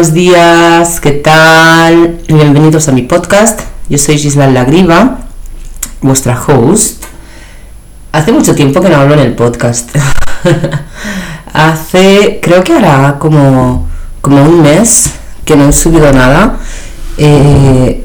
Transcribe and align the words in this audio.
Buenos 0.00 0.14
días, 0.14 0.98
¿qué 0.98 1.10
tal? 1.10 2.20
Bienvenidos 2.26 2.88
a 2.88 2.92
mi 2.92 3.02
podcast. 3.02 3.60
Yo 3.90 3.98
soy 3.98 4.16
Gisela 4.16 4.46
Lagriva, 4.46 5.18
vuestra 6.00 6.42
host. 6.42 7.04
Hace 8.10 8.32
mucho 8.32 8.54
tiempo 8.54 8.80
que 8.80 8.88
no 8.88 8.96
hablo 8.96 9.12
en 9.12 9.20
el 9.20 9.34
podcast. 9.34 9.94
Hace, 11.52 12.40
creo 12.40 12.64
que 12.64 12.72
hará 12.72 13.18
como, 13.18 13.90
como 14.22 14.42
un 14.42 14.62
mes 14.62 15.10
que 15.44 15.54
no 15.54 15.68
he 15.68 15.72
subido 15.74 16.10
nada. 16.14 16.56
Eh, 17.18 18.02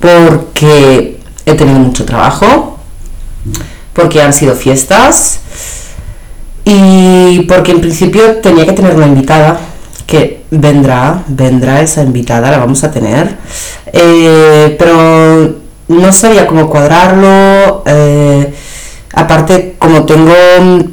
porque 0.00 1.20
he 1.44 1.54
tenido 1.56 1.78
mucho 1.78 2.06
trabajo, 2.06 2.78
porque 3.92 4.22
han 4.22 4.32
sido 4.32 4.54
fiestas 4.54 5.40
y 6.64 7.40
porque 7.40 7.72
en 7.72 7.82
principio 7.82 8.36
tenía 8.36 8.64
que 8.64 8.72
tener 8.72 8.96
una 8.96 9.08
invitada 9.08 9.60
que 10.08 10.44
vendrá, 10.50 11.22
vendrá 11.28 11.82
esa 11.82 12.02
invitada, 12.02 12.50
la 12.50 12.56
vamos 12.56 12.82
a 12.82 12.90
tener, 12.90 13.36
eh, 13.92 14.74
pero 14.78 15.56
no 15.88 16.12
sabía 16.14 16.46
cómo 16.46 16.70
cuadrarlo, 16.70 17.82
eh, 17.84 18.54
aparte 19.12 19.76
como 19.78 20.06
tengo 20.06 20.32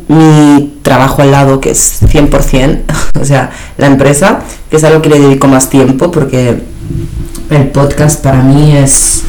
mi 0.09 0.79
trabajo 0.81 1.21
al 1.21 1.31
lado, 1.31 1.61
que 1.61 1.71
es 1.71 2.01
100%, 2.03 2.81
o 3.21 3.23
sea, 3.23 3.51
la 3.77 3.87
empresa, 3.87 4.41
que 4.69 4.75
es 4.75 4.83
algo 4.83 5.01
que 5.01 5.07
le 5.07 5.19
dedico 5.21 5.47
más 5.47 5.69
tiempo, 5.69 6.11
porque 6.11 6.61
el 7.49 7.67
podcast 7.69 8.21
para 8.21 8.41
mí 8.43 8.75
es, 8.75 9.21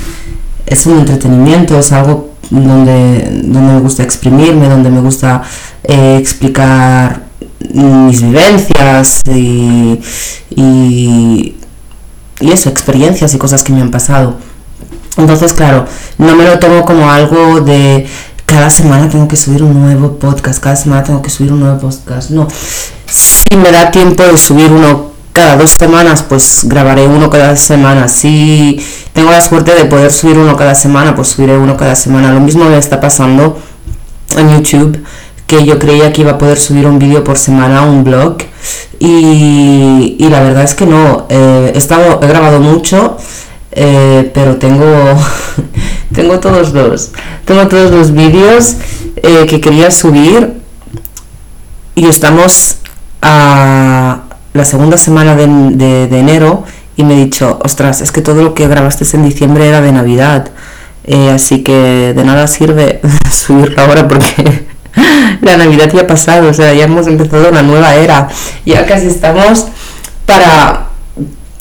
es 0.66 0.84
un 0.86 0.98
entretenimiento, 0.98 1.78
es 1.78 1.92
algo 1.92 2.30
donde, 2.50 3.42
donde 3.44 3.72
me 3.74 3.78
gusta 3.78 4.02
exprimirme, 4.02 4.68
donde 4.68 4.90
me 4.90 5.00
gusta 5.00 5.42
eh, 5.84 6.16
explicar 6.18 7.25
mis 7.72 8.22
vivencias 8.22 9.22
y, 9.28 10.00
y, 10.50 11.56
eso, 12.40 12.68
experiencias 12.68 13.34
y 13.34 13.38
cosas 13.38 13.62
que 13.62 13.72
me 13.72 13.80
han 13.80 13.90
pasado. 13.90 14.36
Entonces, 15.16 15.52
claro, 15.52 15.86
no 16.18 16.36
me 16.36 16.44
lo 16.44 16.58
tomo 16.58 16.84
como 16.84 17.10
algo 17.10 17.60
de 17.60 18.06
cada 18.44 18.70
semana 18.70 19.08
tengo 19.08 19.26
que 19.26 19.36
subir 19.36 19.62
un 19.62 19.80
nuevo 19.80 20.18
podcast, 20.18 20.62
cada 20.62 20.76
semana 20.76 21.02
tengo 21.02 21.20
que 21.20 21.30
subir 21.30 21.52
un 21.52 21.60
nuevo 21.60 21.78
podcast. 21.78 22.30
No, 22.30 22.46
si 23.06 23.56
me 23.56 23.72
da 23.72 23.90
tiempo 23.90 24.22
de 24.22 24.38
subir 24.38 24.70
uno 24.70 25.12
cada 25.32 25.56
dos 25.56 25.72
semanas, 25.72 26.22
pues 26.22 26.60
grabaré 26.64 27.06
uno 27.06 27.28
cada 27.28 27.56
semana. 27.56 28.08
Si 28.08 28.80
tengo 29.12 29.30
la 29.30 29.40
suerte 29.40 29.74
de 29.74 29.84
poder 29.84 30.12
subir 30.12 30.38
uno 30.38 30.56
cada 30.56 30.74
semana, 30.74 31.14
pues 31.14 31.28
subiré 31.28 31.58
uno 31.58 31.76
cada 31.76 31.96
semana. 31.96 32.32
Lo 32.32 32.40
mismo 32.40 32.64
me 32.64 32.78
está 32.78 33.00
pasando 33.00 33.58
en 34.36 34.50
YouTube 34.50 35.02
que 35.46 35.64
yo 35.64 35.78
creía 35.78 36.12
que 36.12 36.22
iba 36.22 36.32
a 36.32 36.38
poder 36.38 36.58
subir 36.58 36.86
un 36.86 36.98
vídeo 36.98 37.22
por 37.22 37.38
semana 37.38 37.82
un 37.82 38.02
blog 38.04 38.38
y, 38.98 40.16
la 40.28 40.40
verdad 40.40 40.64
es 40.64 40.74
que 40.74 40.86
no, 40.86 41.26
eh, 41.28 41.72
he, 41.74 41.78
estado, 41.78 42.20
he 42.22 42.26
grabado 42.26 42.60
mucho, 42.60 43.16
eh, 43.72 44.30
pero 44.34 44.56
tengo, 44.56 44.84
tengo 46.14 46.40
todos 46.40 46.72
los, 46.72 47.12
tengo 47.44 47.68
todos 47.68 47.90
los 47.90 48.12
vídeos 48.12 48.76
eh, 49.16 49.46
que 49.48 49.60
quería 49.60 49.90
subir 49.90 50.54
y 51.94 52.06
estamos 52.06 52.78
a 53.22 54.22
la 54.52 54.64
segunda 54.64 54.96
semana 54.96 55.36
de, 55.36 56.06
de, 56.08 56.18
enero 56.18 56.64
y 56.96 57.04
me 57.04 57.14
he 57.14 57.24
dicho, 57.24 57.58
ostras, 57.62 58.00
es 58.00 58.10
que 58.10 58.22
todo 58.22 58.42
lo 58.42 58.54
que 58.54 58.66
grabaste 58.66 59.04
en 59.16 59.24
diciembre 59.24 59.68
era 59.68 59.80
de 59.80 59.92
Navidad. 59.92 60.50
así 61.32 61.62
que 61.62 62.14
de 62.16 62.24
nada 62.24 62.46
sirve 62.46 63.00
subirlo 63.30 63.80
ahora 63.82 64.08
porque 64.08 64.66
la 65.42 65.56
Navidad 65.56 65.90
ya 65.92 66.02
ha 66.02 66.06
pasado, 66.06 66.48
o 66.48 66.54
sea, 66.54 66.72
ya 66.74 66.84
hemos 66.84 67.06
empezado 67.06 67.48
una 67.48 67.62
nueva 67.62 67.94
era. 67.94 68.28
Ya 68.64 68.86
casi 68.86 69.06
estamos 69.06 69.66
para 70.24 70.86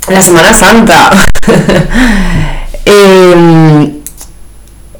la 0.07 0.21
Semana 0.21 0.53
Santa. 0.53 1.11
Em, 2.87 3.95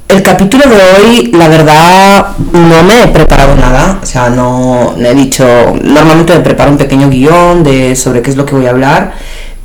el 0.07 0.23
capítulo 0.23 0.63
de 0.68 0.75
hoy, 0.75 1.31
la 1.34 1.47
verdad, 1.47 2.28
no 2.51 2.84
me 2.84 3.03
he 3.03 3.07
preparado 3.09 3.56
nada. 3.56 4.00
O 4.01 4.06
sea, 4.06 4.29
no, 4.29 4.96
he 4.97 5.13
dicho. 5.13 5.46
Normalmente 5.84 6.34
me 6.34 6.40
preparo 6.40 6.72
un 6.72 6.78
pequeño 6.78 7.09
guion 7.09 7.63
de 7.63 7.96
sobre 7.96 8.23
qué 8.23 8.31
es 8.31 8.38
lo 8.38 8.46
que 8.46 8.56
voy 8.56 8.66
a 8.66 8.72
hablar. 8.72 9.13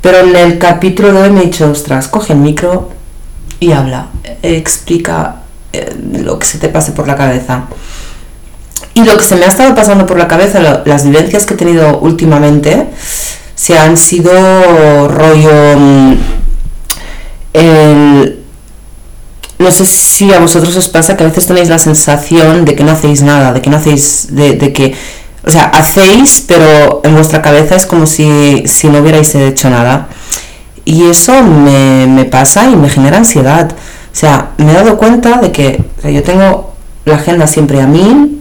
Pero 0.01 0.19
en 0.19 0.35
el 0.35 0.59
capítulo 0.59 1.11
de 1.13 1.21
hoy 1.21 1.29
me 1.31 1.41
he 1.41 1.45
dicho, 1.45 1.69
ostras, 1.69 2.07
coge 2.07 2.33
el 2.33 2.39
micro 2.39 2.89
y 3.59 3.71
habla. 3.71 4.07
Explica 4.43 5.37
eh, 5.73 5.95
lo 6.23 6.37
que 6.37 6.45
se 6.45 6.57
te 6.57 6.69
pase 6.69 6.91
por 6.91 7.07
la 7.07 7.15
cabeza. 7.15 7.65
Y 9.01 9.05
lo 9.05 9.17
que 9.17 9.23
se 9.23 9.35
me 9.35 9.45
ha 9.45 9.47
estado 9.47 9.73
pasando 9.73 10.05
por 10.05 10.17
la 10.17 10.27
cabeza, 10.27 10.59
las 10.85 11.05
vivencias 11.05 11.45
que 11.45 11.55
he 11.55 11.57
tenido 11.57 11.99
últimamente, 11.99 12.87
se 13.55 13.77
han 13.77 13.97
sido 13.97 14.31
rollo... 15.07 15.77
Mm, 15.77 16.15
no 19.61 19.71
sé 19.71 19.85
si 19.85 20.33
a 20.33 20.39
vosotros 20.39 20.75
os 20.75 20.89
pasa 20.89 21.15
que 21.15 21.23
a 21.23 21.27
veces 21.27 21.45
tenéis 21.45 21.69
la 21.69 21.77
sensación 21.77 22.65
de 22.65 22.75
que 22.75 22.83
no 22.83 22.91
hacéis 22.91 23.21
nada, 23.21 23.53
de 23.53 23.61
que 23.61 23.69
no 23.69 23.77
hacéis, 23.77 24.27
de, 24.31 24.73
que, 24.73 24.95
o 25.45 25.49
sea, 25.51 25.65
hacéis, 25.65 26.43
pero 26.47 27.01
en 27.03 27.13
vuestra 27.13 27.41
cabeza 27.41 27.75
es 27.75 27.85
como 27.85 28.07
si, 28.07 28.63
si 28.65 28.87
no 28.89 28.99
hubierais 28.99 29.33
hecho 29.35 29.69
nada. 29.69 30.09
Y 30.83 31.03
eso 31.03 31.43
me, 31.43 32.07
me, 32.07 32.25
pasa 32.25 32.69
y 32.69 32.75
me 32.75 32.89
genera 32.89 33.17
ansiedad. 33.17 33.71
O 33.71 34.15
sea, 34.15 34.49
me 34.57 34.71
he 34.71 34.73
dado 34.73 34.97
cuenta 34.97 35.37
de 35.39 35.51
que 35.51 35.83
yo 36.03 36.23
tengo 36.23 36.73
la 37.05 37.15
agenda 37.15 37.45
siempre 37.45 37.81
a 37.81 37.87
mí, 37.87 38.40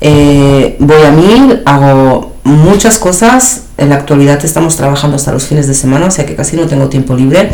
eh, 0.00 0.76
voy 0.78 1.02
a 1.02 1.10
mil, 1.10 1.62
hago 1.64 2.32
muchas 2.44 2.98
cosas. 2.98 3.64
En 3.76 3.88
la 3.90 3.96
actualidad 3.96 4.44
estamos 4.44 4.76
trabajando 4.76 5.16
hasta 5.16 5.32
los 5.32 5.46
fines 5.46 5.66
de 5.66 5.74
semana, 5.74 6.06
o 6.06 6.10
sea 6.10 6.26
que 6.26 6.34
casi 6.34 6.56
no 6.56 6.66
tengo 6.66 6.88
tiempo 6.88 7.14
libre. 7.14 7.52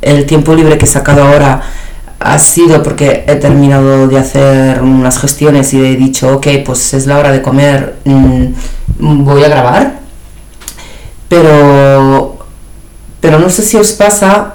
El 0.00 0.26
tiempo 0.26 0.54
libre 0.54 0.78
que 0.78 0.84
he 0.84 0.88
sacado 0.88 1.24
ahora 1.24 1.62
ha 2.20 2.38
sido 2.38 2.82
porque 2.82 3.24
he 3.26 3.36
terminado 3.36 4.06
de 4.06 4.18
hacer 4.18 4.82
unas 4.82 5.18
gestiones 5.18 5.72
y 5.72 5.80
he 5.80 5.96
dicho, 5.96 6.36
ok, 6.36 6.46
pues 6.64 6.94
es 6.94 7.06
la 7.06 7.18
hora 7.18 7.32
de 7.32 7.42
comer, 7.42 7.96
mm, 8.04 9.24
voy 9.24 9.42
a 9.42 9.48
grabar. 9.48 10.00
Pero, 11.28 12.38
pero 13.20 13.38
no 13.38 13.48
sé 13.50 13.62
si 13.62 13.76
os 13.76 13.92
pasa 13.92 14.54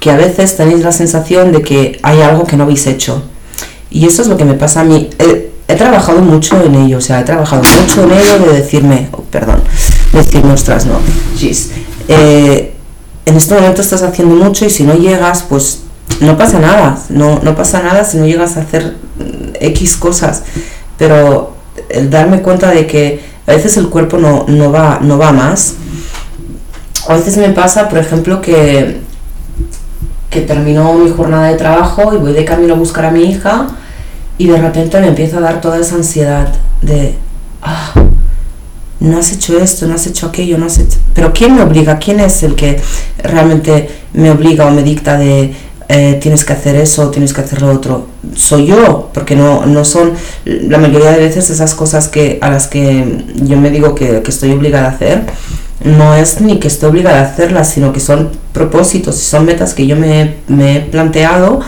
que 0.00 0.10
a 0.10 0.16
veces 0.16 0.56
tenéis 0.56 0.80
la 0.80 0.92
sensación 0.92 1.50
de 1.52 1.62
que 1.62 1.98
hay 2.02 2.20
algo 2.20 2.44
que 2.44 2.56
no 2.56 2.64
habéis 2.64 2.86
hecho. 2.86 3.22
Y 3.90 4.06
eso 4.06 4.22
es 4.22 4.28
lo 4.28 4.36
que 4.36 4.44
me 4.44 4.54
pasa 4.54 4.82
a 4.82 4.84
mí. 4.84 5.10
Eh, 5.18 5.50
he 5.68 5.76
trabajado 5.76 6.22
mucho 6.22 6.60
en 6.62 6.74
ello, 6.74 6.96
o 6.96 7.00
sea, 7.00 7.20
he 7.20 7.24
trabajado 7.24 7.62
mucho 7.80 8.04
en 8.04 8.12
ello 8.12 8.38
de 8.38 8.58
decirme, 8.58 9.08
oh, 9.12 9.22
perdón, 9.22 9.60
decirme, 10.12 10.54
ostras, 10.54 10.86
no, 10.86 10.98
jeez, 11.36 11.70
eh, 12.08 12.74
en 13.26 13.36
este 13.36 13.54
momento 13.54 13.82
estás 13.82 14.02
haciendo 14.02 14.34
mucho 14.34 14.64
y 14.64 14.70
si 14.70 14.84
no 14.84 14.94
llegas, 14.94 15.44
pues 15.46 15.82
no 16.20 16.38
pasa 16.38 16.58
nada, 16.58 16.98
no, 17.10 17.40
no 17.42 17.54
pasa 17.54 17.82
nada 17.82 18.02
si 18.04 18.16
no 18.16 18.26
llegas 18.26 18.56
a 18.56 18.62
hacer 18.62 18.96
mm, 19.18 19.56
X 19.60 19.98
cosas, 19.98 20.42
pero 20.96 21.52
el 21.90 22.08
darme 22.08 22.40
cuenta 22.40 22.70
de 22.70 22.86
que 22.86 23.20
a 23.46 23.52
veces 23.52 23.76
el 23.76 23.90
cuerpo 23.90 24.16
no, 24.16 24.46
no, 24.48 24.72
va, 24.72 25.00
no 25.02 25.18
va 25.18 25.32
más, 25.32 25.74
a 27.08 27.14
veces 27.14 27.36
me 27.36 27.50
pasa, 27.50 27.90
por 27.90 27.98
ejemplo, 27.98 28.40
que, 28.40 29.00
que 30.30 30.40
termino 30.40 30.94
mi 30.94 31.10
jornada 31.10 31.48
de 31.48 31.56
trabajo 31.56 32.14
y 32.14 32.16
voy 32.16 32.32
de 32.32 32.46
camino 32.46 32.72
a 32.72 32.78
buscar 32.78 33.04
a 33.04 33.10
mi 33.10 33.24
hija, 33.24 33.68
y 34.38 34.46
de 34.46 34.56
repente 34.56 35.00
me 35.00 35.08
empieza 35.08 35.38
a 35.38 35.40
dar 35.40 35.60
toda 35.60 35.78
esa 35.78 35.96
ansiedad 35.96 36.54
de, 36.80 37.14
ah, 37.60 37.92
no 39.00 39.18
has 39.18 39.32
hecho 39.32 39.58
esto, 39.58 39.86
no 39.86 39.94
has 39.94 40.06
hecho 40.06 40.26
aquello, 40.26 40.58
no 40.58 40.66
has 40.66 40.78
hecho... 40.78 40.98
Pero 41.12 41.32
¿quién 41.32 41.54
me 41.54 41.62
obliga? 41.62 41.98
¿Quién 41.98 42.20
es 42.20 42.42
el 42.44 42.54
que 42.54 42.80
realmente 43.22 43.88
me 44.12 44.30
obliga 44.30 44.66
o 44.66 44.70
me 44.70 44.82
dicta 44.82 45.18
de 45.18 45.54
eh, 45.88 46.18
tienes 46.20 46.44
que 46.44 46.52
hacer 46.52 46.76
eso, 46.76 47.10
tienes 47.10 47.32
que 47.32 47.40
hacer 47.40 47.62
lo 47.62 47.72
otro? 47.72 48.08
Soy 48.34 48.66
yo, 48.66 49.10
porque 49.12 49.34
no, 49.34 49.66
no 49.66 49.84
son 49.84 50.12
la 50.44 50.78
mayoría 50.78 51.10
de 51.12 51.18
veces 51.18 51.50
esas 51.50 51.74
cosas 51.74 52.08
que, 52.08 52.38
a 52.40 52.50
las 52.50 52.68
que 52.68 53.24
yo 53.34 53.56
me 53.56 53.70
digo 53.70 53.94
que, 53.94 54.22
que 54.22 54.30
estoy 54.30 54.52
obligada 54.52 54.86
a 54.86 54.90
hacer. 54.92 55.24
No 55.84 56.14
es 56.14 56.40
ni 56.40 56.58
que 56.58 56.66
estoy 56.68 56.90
obligada 56.90 57.20
a 57.20 57.24
hacerlas, 57.24 57.68
sino 57.70 57.92
que 57.92 58.00
son 58.00 58.30
propósitos 58.52 59.16
son 59.16 59.44
metas 59.44 59.74
que 59.74 59.86
yo 59.86 59.94
me, 59.94 60.34
me 60.48 60.76
he 60.76 60.80
planteado 60.80 61.60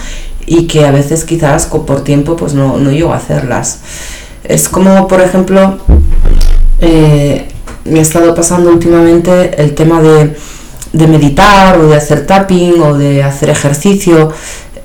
y 0.50 0.66
que 0.66 0.84
a 0.84 0.90
veces 0.90 1.24
quizás 1.24 1.66
por 1.66 2.02
tiempo 2.02 2.34
pues 2.34 2.54
no, 2.54 2.76
no 2.76 2.90
llego 2.90 3.12
a 3.12 3.18
hacerlas. 3.18 3.78
Es 4.42 4.68
como, 4.68 5.06
por 5.06 5.20
ejemplo, 5.20 5.78
eh, 6.80 7.46
me 7.84 8.00
ha 8.00 8.02
estado 8.02 8.34
pasando 8.34 8.70
últimamente 8.70 9.62
el 9.62 9.76
tema 9.76 10.02
de, 10.02 10.36
de, 10.92 11.06
meditar 11.06 11.78
o 11.78 11.86
de 11.86 11.96
hacer 11.96 12.26
tapping 12.26 12.82
o 12.82 12.98
de 12.98 13.22
hacer 13.22 13.48
ejercicio. 13.48 14.32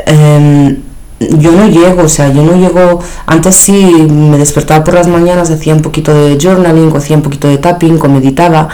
Em, 0.05 0.83
yo 1.19 1.51
no 1.51 1.67
llego, 1.67 2.03
o 2.03 2.09
sea, 2.09 2.31
yo 2.31 2.43
no 2.43 2.55
llego, 2.57 3.01
antes 3.25 3.55
sí 3.55 4.07
me 4.07 4.37
despertaba 4.37 4.83
por 4.83 4.93
las 4.93 5.07
mañanas, 5.07 5.49
hacía 5.49 5.73
un 5.73 5.81
poquito 5.81 6.13
de 6.13 6.37
journaling, 6.39 6.95
hacía 6.95 7.15
un 7.15 7.23
poquito 7.23 7.47
de 7.47 7.57
tapping, 7.57 7.99
o 8.03 8.07
meditaba, 8.07 8.69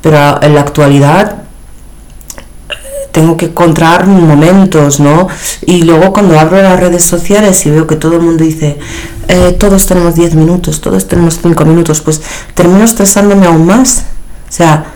pero 0.00 0.42
en 0.42 0.54
la 0.54 0.62
actualidad 0.62 1.39
tengo 3.12 3.36
que 3.36 3.46
encontrar 3.46 4.06
momentos, 4.06 5.00
¿no? 5.00 5.28
Y 5.66 5.82
luego 5.82 6.12
cuando 6.12 6.38
abro 6.38 6.62
las 6.62 6.78
redes 6.78 7.04
sociales 7.04 7.64
y 7.66 7.70
veo 7.70 7.86
que 7.86 7.96
todo 7.96 8.14
el 8.14 8.22
mundo 8.22 8.44
dice, 8.44 8.78
eh, 9.28 9.56
todos 9.58 9.86
tenemos 9.86 10.14
10 10.14 10.34
minutos, 10.34 10.80
todos 10.80 11.06
tenemos 11.06 11.38
5 11.42 11.64
minutos, 11.64 12.00
pues 12.00 12.20
termino 12.54 12.84
estresándome 12.84 13.46
aún 13.46 13.66
más. 13.66 14.04
O 14.48 14.52
sea, 14.52 14.92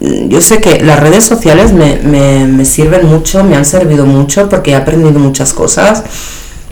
yo 0.00 0.40
sé 0.40 0.60
que 0.60 0.80
las 0.82 0.98
redes 0.98 1.24
sociales 1.24 1.72
me, 1.72 1.96
me, 1.96 2.64
sirven 2.64 3.06
mucho, 3.06 3.44
me 3.44 3.56
han 3.56 3.64
servido 3.64 4.06
mucho 4.06 4.48
porque 4.48 4.70
he 4.70 4.74
aprendido 4.74 5.18
muchas 5.18 5.52
cosas, 5.52 6.04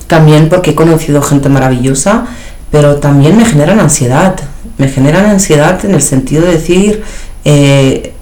también 0.06 0.48
porque 0.48 0.70
he 0.70 0.74
conocido 0.74 1.20
gente 1.20 1.48
maravillosa, 1.48 2.26
pero 2.70 2.96
también 2.96 3.36
me 3.36 3.44
generan 3.44 3.80
ansiedad, 3.80 4.36
me 4.78 4.88
generan 4.88 5.26
ansiedad 5.26 5.84
en 5.84 5.94
el 5.94 6.02
sentido 6.02 6.46
de 6.46 6.52
decir, 6.52 7.02
eh, 7.44 8.14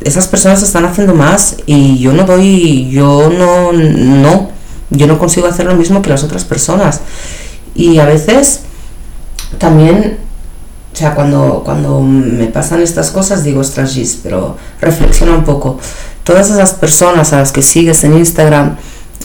esas 0.00 0.28
personas 0.28 0.62
están 0.62 0.84
haciendo 0.84 1.14
más 1.14 1.56
y 1.66 1.98
yo 1.98 2.12
no 2.12 2.24
doy, 2.24 2.88
yo 2.90 3.30
no, 3.30 3.72
no, 3.72 4.50
yo 4.90 5.06
no 5.06 5.18
consigo 5.18 5.46
hacer 5.46 5.66
lo 5.66 5.74
mismo 5.74 6.02
que 6.02 6.10
las 6.10 6.24
otras 6.24 6.44
personas. 6.44 7.00
Y 7.74 7.98
a 7.98 8.04
veces 8.04 8.60
también 9.58 10.18
o 10.92 10.96
sea, 10.96 11.14
cuando, 11.14 11.62
cuando 11.64 12.00
me 12.00 12.46
pasan 12.46 12.82
estas 12.82 13.10
cosas 13.10 13.44
digo, 13.44 13.60
ostras, 13.60 13.96
pero 14.22 14.56
reflexiona 14.80 15.32
un 15.32 15.44
poco. 15.44 15.78
Todas 16.24 16.50
esas 16.50 16.74
personas 16.74 17.32
a 17.32 17.38
las 17.38 17.52
que 17.52 17.62
sigues 17.62 18.02
en 18.04 18.18
Instagram 18.18 18.76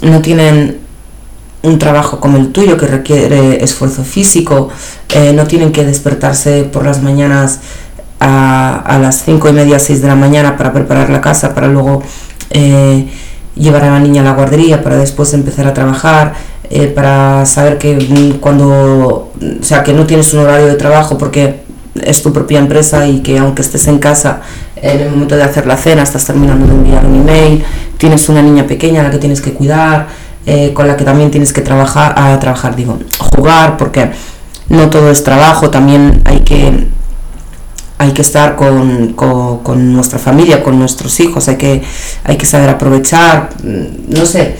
no 0.01 0.21
tienen 0.21 0.79
un 1.63 1.79
trabajo 1.79 2.19
como 2.19 2.37
el 2.37 2.51
tuyo 2.51 2.77
que 2.77 2.85
requiere 2.85 3.63
esfuerzo 3.63 4.03
físico, 4.03 4.69
eh, 5.09 5.33
no 5.33 5.47
tienen 5.47 5.71
que 5.71 5.83
despertarse 5.83 6.63
por 6.63 6.85
las 6.85 7.01
mañanas 7.01 7.59
a, 8.19 8.81
a 8.85 8.99
las 8.99 9.23
5 9.23 9.49
y 9.49 9.53
media, 9.53 9.79
6 9.79 10.01
de 10.01 10.07
la 10.07 10.15
mañana 10.15 10.57
para 10.57 10.73
preparar 10.73 11.09
la 11.09 11.21
casa, 11.21 11.53
para 11.53 11.67
luego 11.67 12.01
eh, 12.49 13.07
llevar 13.55 13.83
a 13.83 13.91
la 13.91 13.99
niña 13.99 14.21
a 14.21 14.25
la 14.25 14.33
guardería, 14.33 14.83
para 14.83 14.97
después 14.97 15.33
empezar 15.33 15.67
a 15.67 15.73
trabajar, 15.73 16.33
eh, 16.69 16.87
para 16.87 17.45
saber 17.45 17.77
que 17.77 18.37
cuando, 18.39 18.67
o 18.67 19.63
sea, 19.63 19.83
que 19.83 19.93
no 19.93 20.05
tienes 20.05 20.33
un 20.33 20.41
horario 20.41 20.67
de 20.67 20.75
trabajo 20.75 21.17
porque 21.17 21.63
es 22.01 22.21
tu 22.21 22.33
propia 22.33 22.59
empresa 22.59 23.07
y 23.07 23.21
que 23.21 23.37
aunque 23.37 23.61
estés 23.61 23.87
en 23.87 23.99
casa, 23.99 24.41
en 24.75 24.99
el 24.99 25.09
momento 25.09 25.35
de 25.35 25.43
hacer 25.43 25.65
la 25.65 25.77
cena, 25.77 26.03
estás 26.03 26.25
terminando 26.25 26.67
de 26.67 26.73
enviar 26.73 27.05
un 27.05 27.15
email, 27.15 27.63
tienes 27.97 28.27
una 28.29 28.41
niña 28.41 28.67
pequeña 28.67 29.01
a 29.01 29.03
la 29.05 29.11
que 29.11 29.17
tienes 29.17 29.41
que 29.41 29.53
cuidar, 29.53 30.07
eh, 30.45 30.73
con 30.73 30.87
la 30.87 30.97
que 30.97 31.05
también 31.05 31.31
tienes 31.31 31.53
que 31.53 31.61
trabajar, 31.61 32.13
a 32.17 32.37
trabajar, 32.39 32.75
digo, 32.75 32.99
jugar, 33.35 33.77
porque 33.77 34.11
no 34.69 34.89
todo 34.89 35.09
es 35.09 35.23
trabajo, 35.23 35.69
también 35.69 36.21
hay 36.25 36.41
que 36.41 36.87
hay 37.97 38.11
que 38.11 38.21
estar 38.21 38.55
con, 38.55 39.13
con, 39.13 39.93
nuestra 39.93 40.19
familia, 40.19 40.61
con 40.61 40.77
nuestros 40.77 41.19
hijos, 41.19 41.47
hay 41.47 41.55
que, 41.55 41.81
hay 42.23 42.37
que 42.37 42.45
saber 42.45 42.69
aprovechar, 42.69 43.49
no 43.63 44.25
sé. 44.25 44.55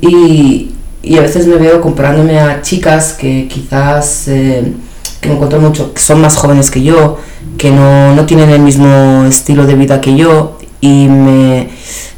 Y, 0.00 0.72
y 1.02 1.16
a 1.16 1.22
veces 1.22 1.46
me 1.46 1.56
veo 1.56 1.80
comparándome 1.80 2.38
a 2.38 2.60
chicas 2.62 3.14
que 3.14 3.48
quizás 3.48 4.28
eh, 4.28 4.72
que 5.20 5.28
me 5.28 5.34
encuentro 5.36 5.60
mucho, 5.60 5.94
que 5.94 6.00
son 6.00 6.20
más 6.20 6.36
jóvenes 6.36 6.70
que 6.70 6.82
yo, 6.82 7.18
que 7.56 7.70
no, 7.70 8.14
no 8.14 8.26
tienen 8.26 8.50
el 8.50 8.60
mismo 8.60 9.24
estilo 9.26 9.66
de 9.66 9.74
vida 9.74 10.00
que 10.00 10.14
yo 10.14 10.58
y 10.80 11.08
me 11.08 11.70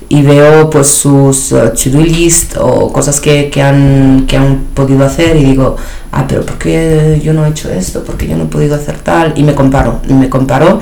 y 0.08 0.22
veo 0.22 0.70
pues 0.70 0.88
sus 0.88 1.52
uh, 1.52 1.72
to-do 1.74 2.00
list 2.00 2.56
o 2.60 2.92
cosas 2.92 3.20
que, 3.20 3.50
que, 3.50 3.62
han, 3.62 4.26
que 4.26 4.36
han 4.36 4.66
podido 4.74 5.04
hacer 5.04 5.36
y 5.36 5.44
digo, 5.44 5.76
ah, 6.12 6.24
pero 6.28 6.46
¿por 6.46 6.58
qué 6.58 7.20
yo 7.22 7.32
no 7.32 7.44
he 7.44 7.50
hecho 7.50 7.70
esto? 7.70 8.04
¿Por 8.04 8.16
qué 8.16 8.28
yo 8.28 8.36
no 8.36 8.44
he 8.44 8.46
podido 8.46 8.76
hacer 8.76 8.98
tal? 8.98 9.32
Y 9.36 9.42
me 9.42 9.54
comparo, 9.54 10.00
y 10.08 10.12
me 10.12 10.28
comparo 10.28 10.80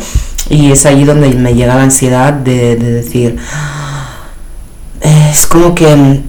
y 0.50 0.71
es 0.73 0.85
ahí 0.85 1.05
donde 1.05 1.31
me 1.31 1.55
llega 1.55 1.75
la 1.75 1.82
ansiedad 1.82 2.32
de, 2.32 2.76
de 2.76 2.93
decir, 2.93 3.37
ah, 3.53 4.29
es 5.00 5.47
como 5.47 5.75
que 5.75 6.23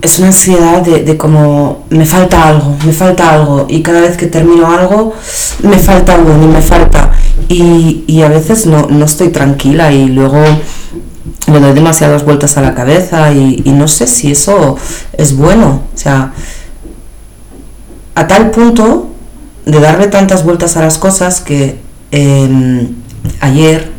es 0.00 0.18
una 0.18 0.28
ansiedad 0.28 0.82
de, 0.82 1.02
de, 1.02 1.16
como 1.16 1.84
me 1.90 2.06
falta 2.06 2.48
algo, 2.48 2.76
me 2.84 2.92
falta 2.92 3.30
algo 3.32 3.66
y 3.68 3.82
cada 3.82 4.00
vez 4.00 4.16
que 4.16 4.26
termino 4.26 4.70
algo 4.70 5.14
me 5.62 5.78
falta 5.78 6.14
algo 6.14 6.32
y 6.42 6.46
me 6.46 6.62
falta 6.62 7.12
y, 7.48 8.04
y 8.06 8.22
a 8.22 8.28
veces 8.28 8.66
no, 8.66 8.86
no, 8.88 9.04
estoy 9.04 9.28
tranquila 9.28 9.92
y 9.92 10.08
luego 10.08 10.42
me 11.50 11.60
doy 11.60 11.72
demasiadas 11.72 12.24
vueltas 12.24 12.56
a 12.56 12.62
la 12.62 12.74
cabeza 12.74 13.32
y, 13.32 13.62
no 13.66 13.88
sé 13.88 14.06
si 14.06 14.30
eso 14.30 14.76
es 15.12 15.36
bueno, 15.36 15.82
o 15.94 15.98
sea, 15.98 16.32
a 18.14 18.26
tal 18.26 18.50
punto 18.50 19.08
de 19.64 19.80
darle 19.80 20.08
tantas 20.08 20.44
vueltas 20.44 20.76
a 20.76 20.80
las 20.80 20.98
cosas 20.98 21.40
que 21.40 21.78
eh, 22.10 22.88
ayer 23.40 23.90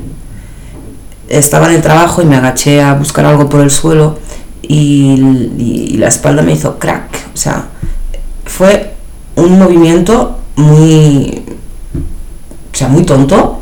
estaba 1.30 1.68
en 1.68 1.75
el 1.75 1.81
trabajo 1.81 2.22
y 2.22 2.25
me 2.25 2.36
agaché 2.36 2.81
a 2.81 2.94
buscar 2.96 3.25
algo 3.25 3.50
por 3.50 3.62
el 3.62 3.72
suelo 3.72 4.19
y, 4.62 5.98
la 5.98 6.07
espalda 6.07 6.42
me 6.42 6.54
hizo 6.54 6.80
crack. 6.80 7.28
O 7.34 7.38
sea, 7.38 7.66
fue 8.45 8.94
un 9.36 9.60
movimiento 9.60 10.40
muy, 10.56 11.44
o 12.74 12.75
sea, 12.75 12.88
muy 12.88 13.04
tonto. 13.04 13.62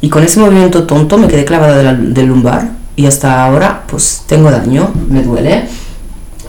Y 0.00 0.08
con 0.08 0.22
ese 0.22 0.40
movimiento 0.40 0.84
tonto 0.84 1.18
me 1.18 1.28
quedé 1.28 1.44
clavada 1.44 1.94
del 1.94 2.26
lumbar 2.26 2.75
y 2.96 3.06
hasta 3.06 3.44
ahora 3.44 3.84
pues 3.86 4.24
tengo 4.26 4.50
daño, 4.50 4.90
me 5.08 5.22
duele. 5.22 5.68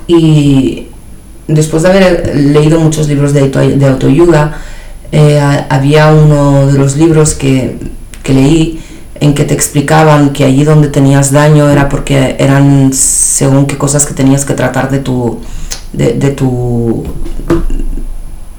Y 0.08 0.88
después 1.48 1.84
de 1.84 1.90
haber 1.90 2.36
leído 2.36 2.80
muchos 2.80 3.08
libros 3.08 3.34
de, 3.34 3.42
autoayuda, 3.86 4.58
eh, 5.12 5.66
había 5.70 6.08
uno 6.14 6.68
de 6.68 6.78
los 6.78 6.96
libros 6.96 7.34
que, 7.34 7.78
que 8.24 8.34
leí 8.34 8.82
en 9.20 9.34
que 9.34 9.44
te 9.44 9.54
explicaban 9.54 10.32
que 10.32 10.44
allí 10.44 10.64
donde 10.64 10.90
tenías 10.90 11.32
daño 11.32 11.70
era 11.70 11.90
porque 11.90 12.36
eran 12.40 12.92
según 12.94 13.66
qué 13.66 13.78
cosas 13.78 14.06
que 14.06 14.14
tenías 14.14 14.46
que 14.46 14.54
tratar 14.54 14.90
de 14.92 15.00
tu 15.00 15.40
de, 15.94 16.14
tu 16.32 17.04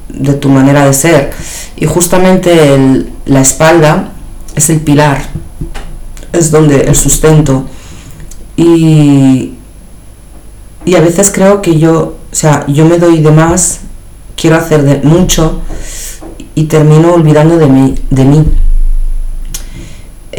de 0.09 0.35
tu 0.35 0.49
manera 0.49 0.85
de 0.87 0.93
ser 0.93 1.33
y 1.77 1.87
justamente 1.87 3.07
la 3.27 3.41
espalda 3.41 4.13
es 4.57 4.71
el 4.71 4.81
pilar 4.81 5.23
es 6.33 6.51
donde 6.51 6.81
el 6.83 6.97
sustento 6.97 7.67
y 8.59 9.55
y 10.85 10.95
a 10.95 11.01
veces 11.01 11.31
creo 11.33 11.63
que 11.63 11.79
yo 11.79 12.17
o 12.31 12.35
sea 12.35 12.67
yo 12.67 12.85
me 12.85 12.99
doy 12.99 13.21
de 13.21 13.31
más 13.31 13.81
quiero 14.37 14.57
hacer 14.57 14.83
de 14.83 15.01
mucho 15.09 15.61
y 16.55 16.65
termino 16.65 17.15
olvidando 17.15 17.57
de 17.57 17.69
mí 17.69 17.95
de 18.11 18.25
mí. 18.25 18.45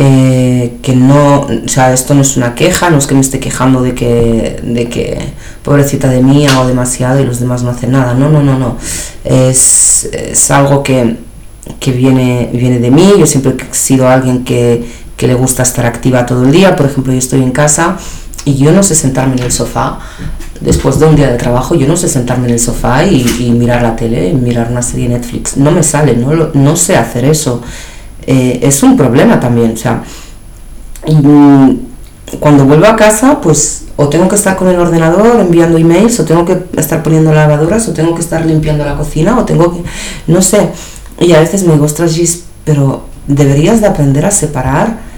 Eh, 0.02 0.78
que 0.82 0.96
no, 0.96 1.42
o 1.42 1.68
sea, 1.68 1.92
esto 1.92 2.14
no 2.14 2.22
es 2.22 2.38
una 2.38 2.56
queja, 2.56 2.90
no 2.90 3.00
es 3.00 3.06
que 3.06 3.16
me 3.16 3.20
esté 3.20 3.42
quejando 3.42 3.82
de 3.82 3.96
que, 3.96 4.58
de 4.64 4.88
que 4.88 5.20
pobrecita 5.62 6.08
de 6.08 6.22
mí 6.24 6.48
hago 6.48 6.66
demasiado 6.70 7.20
y 7.20 7.26
los 7.26 7.42
demás 7.42 7.64
no 7.64 7.72
hacen 7.72 7.92
nada, 7.92 8.14
no, 8.14 8.30
no, 8.30 8.42
no, 8.42 8.58
no, 8.58 8.78
es, 9.26 10.10
es 10.14 10.52
algo 10.52 10.84
que, 10.84 11.18
que 11.82 11.92
viene, 11.92 12.50
viene 12.54 12.80
de 12.80 12.92
mí, 12.92 13.12
yo 13.20 13.26
siempre 13.26 13.58
he 13.60 13.76
sido 13.76 14.08
alguien 14.08 14.46
que, 14.46 14.86
que 15.20 15.28
le 15.28 15.34
gusta 15.34 15.64
estar 15.64 15.86
activa 15.86 16.26
todo 16.26 16.46
el 16.46 16.52
día, 16.52 16.78
por 16.78 16.86
ejemplo, 16.86 17.12
yo 17.12 17.20
estoy 17.20 17.44
en 17.44 17.52
casa 17.52 17.98
y 18.46 18.56
yo 18.56 18.72
no 18.72 18.82
sé 18.82 18.96
sentarme 18.96 19.36
en 19.36 19.44
el 19.44 19.52
sofá 19.52 20.00
después 20.62 20.98
de 20.98 21.08
un 21.08 21.18
día 21.18 21.30
de 21.30 21.38
trabajo, 21.38 21.76
yo 21.76 21.88
no 21.90 21.98
sé 21.98 22.08
sentarme 22.08 22.48
en 22.48 22.54
el 22.54 22.60
sofá 22.60 23.06
y, 23.06 23.52
mirar 23.52 23.82
la 23.82 23.98
tele, 23.98 24.34
mirar 24.34 24.70
una 24.72 24.82
serie 24.82 25.10
Netflix. 25.10 25.58
No 25.58 25.72
me 25.72 25.84
sale, 25.84 26.16
no, 26.16 26.32
no 26.54 26.76
sé 26.78 26.96
hacer 26.96 27.26
eso. 27.26 27.62
Eh, 28.26 28.62
es 28.64 28.82
un 28.82 28.96
problema 28.96 29.42
también. 29.42 29.74
O 29.74 29.78
sea, 29.78 30.04
cuando 32.40 32.64
vuelvo 32.64 32.86
a 32.86 32.96
casa, 32.96 33.42
pues 33.42 33.88
o 33.98 34.08
tengo 34.08 34.30
que 34.30 34.36
estar 34.36 34.56
con 34.56 34.70
el 34.70 34.80
ordenador 34.80 35.42
enviando 35.42 35.78
emails, 35.78 36.18
o 36.22 36.24
tengo 36.24 36.46
que 36.46 36.64
estar 36.78 37.04
poniendo 37.04 37.34
lavadoras, 37.34 37.86
o 37.90 37.94
tengo 37.94 38.16
que 38.16 38.22
estar 38.22 38.46
limpiando 38.46 38.86
la 38.86 38.96
cocina, 38.96 39.38
o 39.38 39.44
tengo 39.44 39.74
que, 39.74 39.84
no 40.28 40.42
sé. 40.42 40.70
Y 41.20 41.34
a 41.34 41.40
veces 41.40 41.64
me 41.64 41.74
digo, 41.74 41.84
ostras, 41.84 42.16
Gis, 42.16 42.44
pero 42.64 43.04
deberías 43.28 43.82
de 43.82 43.88
aprender 43.88 44.26
a 44.26 44.32
separar 44.32 45.09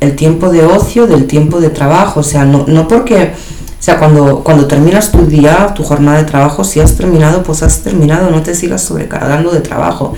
el 0.00 0.16
tiempo 0.16 0.50
de 0.50 0.64
ocio 0.64 1.06
del 1.06 1.26
tiempo 1.26 1.60
de 1.60 1.70
trabajo. 1.70 2.20
O 2.20 2.22
sea, 2.22 2.44
no, 2.44 2.64
no 2.66 2.88
porque, 2.88 3.32
o 3.34 3.82
sea, 3.82 3.98
cuando, 3.98 4.42
cuando 4.42 4.66
terminas 4.66 5.12
tu 5.12 5.26
día, 5.26 5.72
tu 5.74 5.82
jornada 5.84 6.18
de 6.18 6.24
trabajo, 6.24 6.64
si 6.64 6.80
has 6.80 6.96
terminado, 6.96 7.42
pues 7.42 7.62
has 7.62 7.80
terminado, 7.82 8.30
no 8.30 8.42
te 8.42 8.54
sigas 8.54 8.82
sobrecargando 8.82 9.50
de 9.50 9.60
trabajo. 9.60 10.14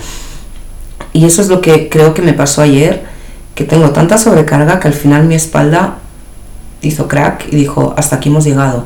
Y 1.11 1.25
eso 1.25 1.41
es 1.41 1.49
lo 1.49 1.61
que 1.61 1.89
creo 1.89 2.13
que 2.13 2.21
me 2.21 2.33
pasó 2.33 2.61
ayer, 2.61 3.03
que 3.55 3.65
tengo 3.65 3.91
tanta 3.91 4.17
sobrecarga 4.17 4.79
que 4.79 4.87
al 4.87 4.93
final 4.93 5.25
mi 5.25 5.35
espalda 5.35 5.97
hizo 6.81 7.07
crack 7.07 7.47
y 7.51 7.55
dijo, 7.55 7.93
hasta 7.97 8.15
aquí 8.15 8.29
hemos 8.29 8.45
llegado. 8.45 8.85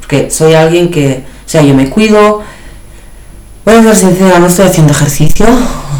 Porque 0.00 0.30
soy 0.30 0.54
alguien 0.54 0.90
que, 0.90 1.24
o 1.46 1.48
sea, 1.48 1.62
yo 1.62 1.74
me 1.74 1.88
cuido, 1.88 2.42
voy 3.64 3.74
a 3.74 3.82
ser 3.82 3.96
sincera, 3.96 4.38
no 4.38 4.46
estoy 4.46 4.66
haciendo 4.66 4.92
ejercicio, 4.92 5.46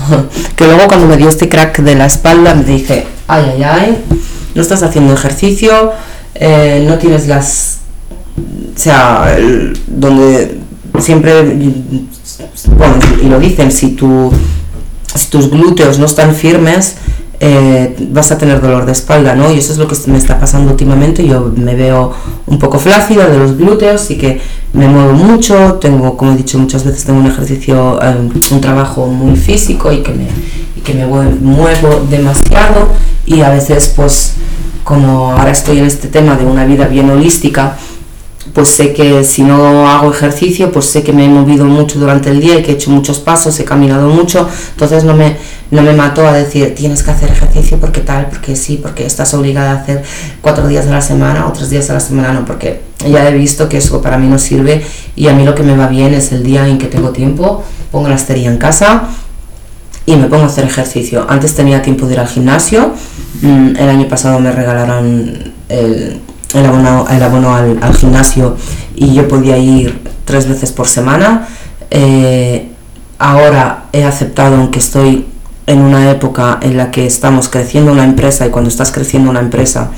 que 0.57 0.64
luego 0.64 0.87
cuando 0.88 1.07
me 1.07 1.16
dio 1.16 1.28
este 1.28 1.49
crack 1.49 1.81
de 1.81 1.95
la 1.95 2.07
espalda 2.07 2.54
me 2.54 2.64
dije, 2.64 3.07
ay, 3.28 3.45
ay, 3.57 3.62
ay, 3.62 4.04
no 4.54 4.62
estás 4.62 4.83
haciendo 4.83 5.14
ejercicio, 5.14 5.92
eh, 6.35 6.85
no 6.87 6.99
tienes 6.99 7.26
las, 7.28 7.78
o 8.75 8.78
sea, 8.78 9.37
donde 9.87 10.59
siempre, 10.99 11.42
bueno, 11.42 12.95
y 13.23 13.26
lo 13.26 13.38
dicen, 13.38 13.71
si 13.71 13.90
tú 13.90 14.33
si 15.14 15.26
tus 15.28 15.50
glúteos 15.50 15.99
no 15.99 16.07
están 16.07 16.35
firmes, 16.35 16.97
eh, 17.41 17.97
vas 18.11 18.31
a 18.31 18.39
tener 18.39 18.61
dolor 18.61 18.87
de 18.87 18.93
espalda, 18.93 19.35
¿no? 19.35 19.53
Y 19.53 19.59
eso 19.59 19.73
es 19.73 19.79
lo 19.79 19.89
que 19.89 19.97
me 20.07 20.19
está 20.19 20.39
pasando 20.39 20.71
últimamente. 20.71 21.27
Yo 21.27 21.53
me 21.57 21.75
veo 21.75 22.12
un 22.47 22.59
poco 22.59 22.79
flácida 22.79 23.29
de 23.29 23.39
los 23.39 23.57
glúteos 23.57 24.11
y 24.11 24.17
que 24.17 24.41
me 24.73 24.89
muevo 24.89 25.12
mucho. 25.12 25.75
Tengo, 25.81 26.17
como 26.17 26.33
he 26.33 26.37
dicho 26.37 26.59
muchas 26.59 26.85
veces, 26.85 27.05
tengo 27.05 27.21
un 27.21 27.27
ejercicio, 27.27 28.01
eh, 28.03 28.31
un 28.51 28.61
trabajo 28.61 29.07
muy 29.07 29.37
físico 29.37 29.93
y 29.93 30.03
que 30.03 30.12
me, 30.12 30.27
y 30.77 30.81
que 30.81 30.95
me 30.95 31.07
muevo 31.07 32.07
demasiado. 32.09 32.89
y 33.25 33.41
a 33.41 33.51
veces 33.51 33.93
pues 33.95 34.35
como 34.85 35.33
ahora 35.33 35.51
estoy 35.53 35.79
en 35.79 35.87
este 35.87 36.09
tema 36.09 36.37
de 36.37 36.45
una 36.45 36.65
vida 36.65 36.87
bien 36.89 37.09
holística, 37.11 37.77
pues 38.52 38.68
sé 38.68 38.92
que 38.92 39.25
si 39.25 39.42
no 39.42 39.88
hago 39.88 40.11
ejercicio, 40.12 40.72
pues 40.72 40.87
sé 40.87 41.02
que 41.02 41.12
me 41.12 41.25
he 41.25 41.28
movido 41.28 41.64
mucho 41.64 41.99
durante 41.99 42.30
el 42.30 42.40
día 42.40 42.58
y 42.58 42.62
que 42.62 42.72
he 42.72 42.75
hecho 42.75 42.90
muchos 42.90 43.18
pasos, 43.18 43.58
he 43.61 43.64
caminado 43.64 44.08
mucho, 44.08 44.49
entonces 44.72 45.04
no 45.04 45.14
me, 45.14 45.37
no 45.70 45.82
me 45.82 45.92
mato 45.92 46.26
a 46.26 46.32
decir 46.32 46.75
tienes 46.75 47.02
que 47.02 47.12
hacer 47.12 47.30
ejercicio 47.30 47.78
porque 47.78 48.00
tal, 48.00 48.26
porque 48.26 48.56
sí, 48.56 48.78
porque 48.82 49.06
estás 49.06 49.32
obligada 49.34 49.72
a 49.72 49.82
hacer 49.82 50.02
cuatro 50.40 50.66
días 50.66 50.87
de 50.87 50.90
la 50.90 51.00
semana 51.00 51.46
o 51.46 51.52
tres 51.52 51.70
días 51.70 51.88
a 51.90 51.94
la 51.94 52.00
semana, 52.00 52.32
no, 52.32 52.44
porque 52.44 52.80
ya 53.08 53.28
he 53.28 53.34
visto 53.34 53.68
que 53.68 53.78
eso 53.78 54.02
para 54.02 54.18
mí 54.18 54.26
no 54.26 54.38
sirve 54.38 54.84
y 55.14 55.28
a 55.28 55.32
mí 55.32 55.44
lo 55.44 55.54
que 55.54 55.62
me 55.62 55.76
va 55.76 55.87
bien 55.87 56.12
es 56.14 56.32
el 56.32 56.42
día 56.42 56.66
en 56.66 56.78
que 56.78 56.87
tengo 56.87 57.11
tiempo, 57.11 57.62
pongo 57.90 58.08
la 58.08 58.16
esterilla 58.16 58.50
en 58.50 58.58
casa 58.58 59.04
y 60.04 60.16
me 60.16 60.26
pongo 60.26 60.44
a 60.44 60.46
hacer 60.46 60.64
ejercicio. 60.64 61.26
Antes 61.28 61.54
tenía 61.54 61.80
tiempo 61.80 62.06
de 62.06 62.14
ir 62.14 62.20
al 62.20 62.28
gimnasio, 62.28 62.92
mm, 63.40 63.76
el 63.76 63.88
año 63.88 64.08
pasado 64.08 64.40
me 64.40 64.50
regalaron 64.50 65.52
el 65.68 66.20
el 66.54 66.66
abono, 66.66 67.06
el 67.09 67.23
abono 67.23 67.54
al, 67.54 67.94
gimnasio 67.94 68.56
y 68.94 69.14
yo 69.14 69.28
podía 69.28 69.59
ir 69.59 70.00
tres 70.25 70.49
veces 70.49 70.73
por 70.73 70.87
semana. 70.87 71.49
Eh, 71.90 72.71
ahora 73.18 73.85
he 73.92 74.04
aceptado, 74.04 74.56
aunque 74.56 74.78
estoy 74.78 75.26
en 75.66 75.80
una 75.80 76.11
época 76.11 76.59
en 76.61 76.76
la 76.76 76.90
que 76.90 77.06
estamos 77.06 77.49
creciendo 77.49 77.92
una 77.92 78.04
empresa 78.04 78.47
y 78.47 78.50
cuando 78.50 78.68
estás 78.68 78.90
creciendo 78.92 79.30
una 79.30 79.40
empresa, 79.40 79.90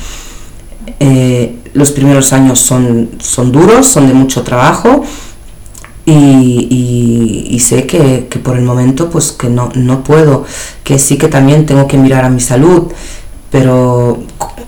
eh, 1.01 1.59
los 1.73 1.91
primeros 1.91 2.33
años 2.33 2.61
son, 2.61 3.11
son 3.19 3.51
duros, 3.51 3.87
son 3.87 4.07
de 4.07 4.15
mucho 4.15 4.43
trabajo 4.43 5.05
y, 6.07 7.59
sé 7.61 7.87
que, 7.87 8.27
que, 8.29 8.39
por 8.39 8.57
el 8.57 8.65
momento 8.65 9.09
pues 9.09 9.33
que 9.33 9.49
no, 9.49 9.71
no 9.75 10.05
puedo, 10.05 10.45
que 10.83 10.99
sí 10.99 11.17
que 11.17 11.29
también 11.29 11.65
tengo 11.65 11.89
que 11.89 11.97
mirar 11.97 12.25
a 12.25 12.29
mi 12.29 12.41
salud, 12.41 12.93
pero 13.55 14.19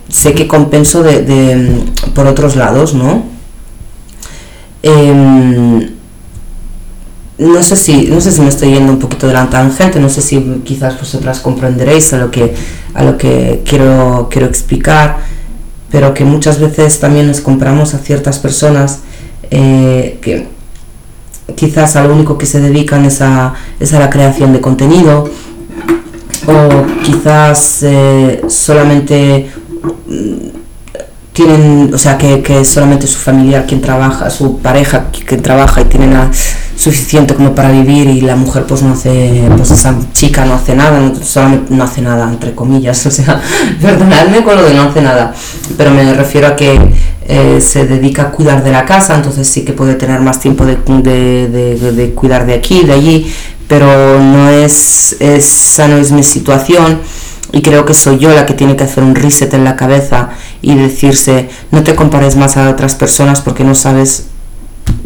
sé 0.08 0.32
que 0.32 0.46
compenso 0.46 1.02
de, 1.02 1.82
por 2.14 2.28
otros 2.28 2.54
lados, 2.54 2.94
¿no? 2.94 3.24
Em, 4.80 5.90
no 7.36 7.62
sé 7.64 7.74
si 7.74 8.06
no 8.06 8.20
sé 8.20 8.30
si 8.30 8.40
me 8.42 8.48
estoy 8.48 8.74
yendo 8.74 8.92
un 8.92 9.00
poquito 9.00 9.26
de 9.26 9.32
la 9.32 9.50
tangente 9.50 9.98
no 9.98 10.08
sé 10.08 10.22
si 10.22 10.40
quizás 10.64 10.96
vosotras 11.00 11.40
comprenderéis 11.40 12.12
a 12.12 12.18
lo 12.18 12.30
que 12.30 12.54
a 12.94 13.02
lo 13.02 13.18
que 13.18 13.62
quiero 13.68 14.28
quiero 14.30 14.46
explicar 14.46 15.16
pero 15.90 16.14
que 16.14 16.24
muchas 16.24 16.60
veces 16.60 17.00
también 17.00 17.26
nos 17.26 17.40
compramos 17.40 17.92
a 17.94 17.98
ciertas 17.98 18.38
personas 18.38 19.00
eh, 19.50 20.18
que 20.22 20.46
quizás 21.56 21.96
a 21.96 22.04
lo 22.04 22.14
único 22.14 22.38
que 22.38 22.46
se 22.46 22.60
dedican 22.60 23.04
es 23.04 23.20
a, 23.20 23.54
es 23.80 23.92
a 23.92 23.98
la 23.98 24.10
creación 24.10 24.52
de 24.52 24.60
contenido 24.60 25.28
o 26.46 27.02
quizás 27.02 27.82
eh, 27.82 28.42
solamente 28.48 29.50
tienen, 31.36 31.92
o 31.92 31.98
sea, 31.98 32.16
que, 32.16 32.42
que, 32.42 32.64
solamente 32.64 33.06
su 33.06 33.18
familiar 33.18 33.66
quien 33.66 33.82
trabaja, 33.82 34.30
su 34.30 34.58
pareja 34.58 35.10
quien 35.10 35.42
trabaja 35.42 35.82
y 35.82 35.84
tienen 35.84 36.14
suficiente 36.76 37.34
como 37.34 37.54
para 37.54 37.70
vivir 37.70 38.08
y 38.08 38.22
la 38.22 38.36
mujer 38.36 38.64
pues 38.64 38.82
no 38.82 38.94
hace, 38.94 39.42
pues 39.54 39.70
esa 39.70 39.94
chica 40.12 40.46
no 40.46 40.54
hace 40.54 40.74
nada, 40.74 40.98
no, 40.98 41.14
solamente 41.14 41.74
no 41.74 41.84
hace 41.84 42.00
nada, 42.00 42.26
entre 42.30 42.54
comillas, 42.54 43.04
o 43.06 43.10
sea, 43.10 43.42
perdonadme 43.82 44.42
con 44.44 44.56
lo 44.56 44.62
de 44.62 44.72
no 44.72 44.84
hace 44.84 45.02
nada, 45.02 45.34
pero 45.76 45.90
me 45.90 46.14
refiero 46.14 46.46
a 46.46 46.56
que 46.56 46.78
eh, 47.28 47.60
se 47.60 47.86
dedica 47.86 48.22
a 48.22 48.30
cuidar 48.30 48.64
de 48.64 48.72
la 48.72 48.86
casa, 48.86 49.14
entonces 49.14 49.46
sí 49.46 49.62
que 49.62 49.74
puede 49.74 49.94
tener 49.94 50.20
más 50.20 50.40
tiempo 50.40 50.64
de, 50.64 50.76
de, 50.76 51.48
de, 51.48 51.92
de 51.92 52.14
cuidar 52.14 52.46
de 52.46 52.54
aquí, 52.54 52.82
de 52.84 52.92
allí, 52.92 53.32
pero 53.68 54.20
no 54.20 54.48
es, 54.50 55.16
esa 55.20 55.88
no 55.88 55.96
es 55.96 56.12
mi 56.12 56.22
situación 56.22 57.00
y 57.52 57.62
creo 57.62 57.84
que 57.84 57.94
soy 57.94 58.18
yo 58.18 58.34
la 58.34 58.46
que 58.46 58.54
tiene 58.54 58.76
que 58.76 58.84
hacer 58.84 59.02
un 59.04 59.14
reset 59.14 59.52
en 59.54 59.64
la 59.64 59.76
cabeza 59.76 60.30
y 60.62 60.74
decirse 60.74 61.48
no 61.70 61.82
te 61.82 61.94
compares 61.94 62.36
más 62.36 62.56
a 62.56 62.70
otras 62.70 62.94
personas 62.94 63.40
porque 63.40 63.64
no 63.64 63.74
sabes 63.74 64.26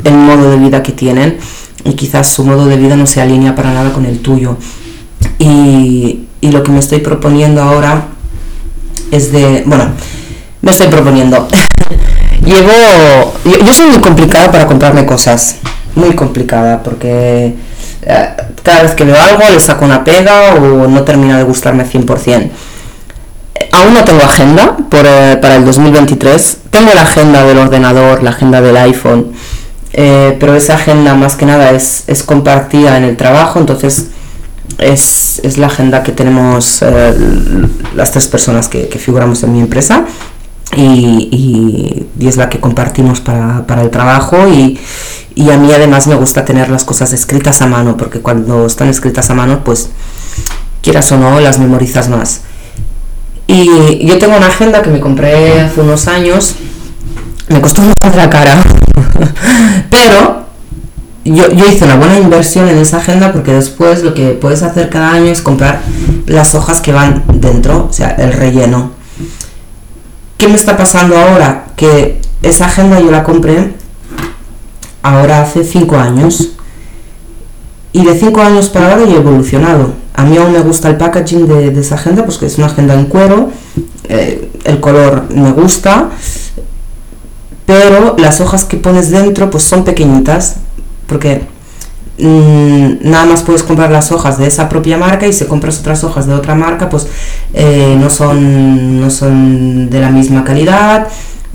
el 0.05 0.15
modo 0.15 0.51
de 0.51 0.57
vida 0.57 0.83
que 0.83 0.93
tienen 0.93 1.39
y 1.85 1.95
quizás 1.95 2.29
su 2.29 2.45
modo 2.45 2.67
de 2.67 2.77
vida 2.77 2.97
no 2.97 3.07
se 3.07 3.21
alinea 3.21 3.55
para 3.55 3.73
nada 3.73 3.93
con 3.93 4.07
el 4.07 4.21
tuyo 4.21 4.57
y, 5.39 6.27
y 6.41 6.51
lo 6.51 6.63
que 6.63 6.73
me 6.73 6.79
estoy 6.79 7.01
proponiendo 7.01 7.63
ahora 7.63 8.09
es 9.11 9.33
de 9.33 9.63
bueno 9.67 9.91
me 10.63 10.71
estoy 10.71 10.89
proponiendo. 10.89 11.49
Llevo 12.45 13.35
yo, 13.45 13.59
yo 13.59 13.75
soy 13.75 13.87
muy 13.87 14.01
complicada 14.01 14.51
para 14.51 14.67
comprarme 14.67 15.07
cosas 15.07 15.57
muy 15.95 16.15
complicada 16.15 16.83
porque 16.83 17.55
cada 18.63 18.83
vez 18.83 18.93
que 18.93 19.05
veo 19.05 19.21
algo 19.21 19.43
le 19.51 19.61
saco 19.61 19.85
una 19.85 20.05
pega 20.05 20.55
o 20.55 20.89
no 20.89 21.03
termina 21.03 21.37
de 21.37 21.45
gustarme 21.45 21.85
100%. 21.85 22.51
Aún 23.73 23.95
no 23.95 24.05
tengo 24.05 24.23
agenda 24.23 24.77
por, 24.89 25.05
eh, 25.05 25.39
para 25.41 25.57
el 25.57 25.65
2023. 25.65 26.59
Tengo 26.71 26.95
la 26.95 27.03
agenda 27.03 27.45
del 27.45 27.59
ordenador, 27.59 28.23
la 28.23 28.31
agenda 28.31 28.61
del 28.61 28.77
iPhone, 28.77 29.33
eh, 29.93 30.37
pero 30.41 30.55
esa 30.55 30.75
agenda 30.75 31.15
más 31.15 31.37
que 31.37 31.47
nada 31.47 31.71
es, 31.71 32.05
es 32.07 32.23
compartida 32.23 32.97
en 32.97 33.05
el 33.05 33.17
trabajo, 33.17 33.59
entonces 33.59 34.09
es, 34.79 35.41
es 35.45 35.59
la 35.59 35.67
agenda 35.67 36.03
que 36.03 36.13
tenemos 36.13 36.83
las 37.95 38.13
tres 38.13 38.29
personas 38.29 38.69
que, 38.69 38.87
figuramos 38.99 39.43
en 39.43 39.53
mi 39.53 39.61
empresa 39.61 40.05
y, 40.77 42.07
y, 42.19 42.27
es 42.27 42.37
la 42.37 42.49
que 42.49 42.61
compartimos 42.61 43.21
para, 43.21 43.67
para 43.67 43.83
el 43.83 43.91
trabajo 43.91 44.49
y, 44.49 44.79
y 45.41 45.51
a 45.51 45.57
mí 45.57 45.73
además 45.73 46.07
me 46.07 46.17
gusta 46.17 46.45
tener 46.45 46.69
las 46.69 46.85
cosas 46.85 47.15
escritas 47.15 47.63
a 47.63 47.67
mano, 47.67 47.97
porque 47.97 48.21
cuando 48.21 48.67
están 48.67 48.89
escritas 48.89 49.31
a 49.31 49.35
mano, 49.35 49.65
pues 49.65 49.89
quieras 50.83 51.11
o 51.13 51.17
no, 51.17 51.41
las 51.41 51.59
memorizas 51.59 52.11
más. 52.11 52.43
Y 53.47 54.05
yo 54.07 54.19
tengo 54.19 54.37
una 54.37 54.49
agenda 54.49 54.83
que 54.83 54.91
me 54.91 55.01
compré 55.01 55.63
hace 55.63 55.81
unos 55.81 56.09
años, 56.09 56.57
me 57.49 57.63
costó 57.63 57.81
mucho 57.81 57.95
la 58.15 58.29
cara, 58.29 58.63
pero 59.91 60.45
yo, 61.25 61.51
yo, 61.53 61.67
hice 61.67 61.87
una 61.87 61.97
buena 61.97 62.19
inversión 62.19 62.69
en 62.69 62.77
esa 62.77 62.99
agenda 62.99 63.33
porque 63.33 63.55
después 63.55 64.03
lo 64.03 64.13
que 64.13 64.33
puedes 64.33 64.63
hacer 64.63 64.91
cada 64.91 65.13
año 65.13 65.33
es 65.33 65.41
comprar 65.41 65.81
las 66.27 66.55
hojas 66.55 66.83
que 66.83 66.93
van 66.93 67.25
dentro, 67.33 67.87
o 67.89 67.93
sea, 67.95 68.11
el 68.11 68.35
relleno. 68.35 68.91
¿Qué 70.37 70.49
me 70.49 70.57
está 70.57 70.77
pasando 70.77 71.17
ahora? 71.17 71.65
Que 71.77 72.21
esa 72.43 72.67
agenda 72.67 73.01
yo 73.01 73.11
la 73.11 73.25
compré 73.25 73.80
ahora 75.03 75.43
hace 75.43 75.65
5 75.65 75.97
años. 75.97 76.51
Y 77.93 78.05
de 78.05 78.19
5 78.19 78.41
años 78.41 78.69
para 78.69 78.93
ahora 78.93 79.05
yo 79.05 79.17
he 79.17 79.21
evolucionado. 79.21 79.93
A 80.15 80.25
mí 80.25 80.37
aún 80.37 80.53
me 80.53 80.61
gusta 80.61 80.89
el 80.89 80.97
packaging 80.97 81.47
de, 81.49 81.81
esa 81.81 81.95
agenda, 81.95 82.25
pues 82.25 82.39
que 82.39 82.47
es 82.47 82.59
una 82.59 82.67
agenda 82.67 82.95
en 82.95 83.07
cuero, 83.07 83.51
eh, 84.09 84.51
el 84.65 84.81
color 84.81 85.25
me 85.35 85.53
gusta, 85.53 86.11
pero 87.65 88.17
las 88.19 88.41
hojas 88.41 88.65
que 88.65 88.77
pones 88.77 89.11
dentro 89.11 89.49
pues 89.49 89.65
son 89.65 89.85
pequeñitas, 89.85 90.57
porque 91.07 91.43
mm, 92.19 93.09
nada 93.09 93.25
más 93.25 93.43
puedes 93.43 93.63
comprar 93.63 93.91
las 93.91 94.13
hojas 94.13 94.37
de 94.37 94.47
esa 94.47 94.69
propia 94.69 94.99
marca 94.99 95.27
y 95.27 95.33
si 95.33 95.47
compras 95.47 95.79
otras 95.79 96.05
hojas 96.05 96.27
de 96.27 96.35
otra 96.35 96.55
marca 96.55 96.91
pues 96.91 97.07
eh, 97.55 97.97
no, 97.99 98.11
son, 98.11 99.01
no 99.01 99.09
son 99.09 99.89
de 99.89 100.01
la 100.01 100.11
misma 100.11 100.45
calidad 100.45 101.09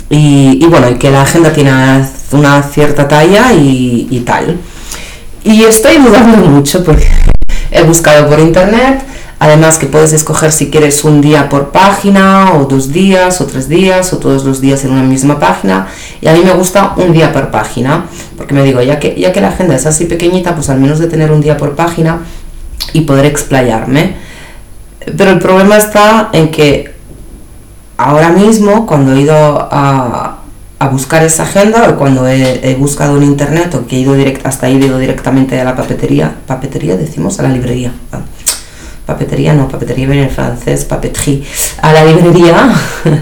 y, 0.09 0.65
bueno, 0.67 0.89
y 0.89 0.95
que 0.95 1.09
la 1.09 1.23
agenda 1.23 1.51
tiene 1.51 1.71
una 2.31 2.63
cierta 2.63 3.07
talla 3.07 3.53
y, 3.53 4.23
tal. 4.25 4.57
Y 5.43 5.63
estoy 5.63 5.97
dudando 5.97 6.37
mucho 6.37 6.83
porque 6.83 7.07
he 7.71 7.83
buscado 7.83 8.27
por 8.27 8.39
internet, 8.39 9.03
además 9.39 9.77
que 9.77 9.87
puedes 9.87 10.13
escoger 10.13 10.51
si 10.51 10.69
quieres 10.69 11.03
un 11.03 11.21
día 11.21 11.49
por 11.49 11.71
página, 11.71 12.53
o 12.53 12.65
dos 12.65 12.91
días, 12.91 13.41
o 13.41 13.45
tres 13.45 13.67
días, 13.67 14.13
o 14.13 14.17
todos 14.17 14.43
los 14.45 14.61
días 14.61 14.83
en 14.85 14.91
una 14.91 15.03
misma 15.03 15.39
página. 15.39 15.87
Y 16.21 16.27
a 16.27 16.33
mí 16.33 16.41
me 16.43 16.53
gusta 16.53 16.93
un 16.97 17.11
día 17.11 17.33
por 17.33 17.49
página, 17.51 18.05
porque 18.37 18.53
me 18.53 18.63
digo, 18.63 18.81
ya 18.81 18.99
que, 18.99 19.15
ya 19.19 19.31
que 19.33 19.41
la 19.41 19.49
agenda 19.49 19.75
es 19.75 19.85
así 19.85 20.05
pequeñita, 20.05 20.55
pues 20.55 20.69
al 20.69 20.79
menos 20.79 20.99
de 20.99 21.07
tener 21.07 21.31
un 21.31 21.41
día 21.41 21.57
por 21.57 21.75
página 21.75 22.19
y 22.93 23.01
poder 23.01 23.25
explayarme. 23.25 24.15
Pero 25.17 25.31
el 25.31 25.39
problema 25.39 25.77
está 25.77 26.29
en 26.33 26.49
que 26.49 26.94
ahora 27.97 28.29
mismo, 28.29 28.85
cuando 28.85 29.13
he 29.13 29.21
ido 29.21 29.67
a, 29.71 30.39
a 30.79 30.89
buscar 30.89 31.23
esa 31.23 31.43
agenda 31.43 31.89
o 31.89 31.95
cuando 31.97 32.27
he, 32.27 32.75
buscado 32.75 33.17
en 33.17 33.23
internet 33.23 33.73
o 33.75 33.87
que 33.87 33.95
he 33.95 33.99
ido 33.99 34.13
direct, 34.13 34.45
hasta 34.45 34.67
he 34.67 34.73
ido 34.73 34.97
directamente 34.99 35.59
a 35.59 35.63
la 35.63 35.75
papetería, 35.75 36.35
papetería 36.45 36.97
decimos, 36.97 37.39
a 37.39 37.43
la 37.43 37.49
librería. 37.49 37.93
Ah, 38.11 38.21
papetería 39.05 39.53
no, 39.53 39.67
papetería 39.67 40.07
viene 40.07 40.23
en 40.23 40.29
francés, 40.29 40.83
papeterie, 40.85 41.43
a 41.81 41.93
la 41.93 42.05
librería, 42.05 42.73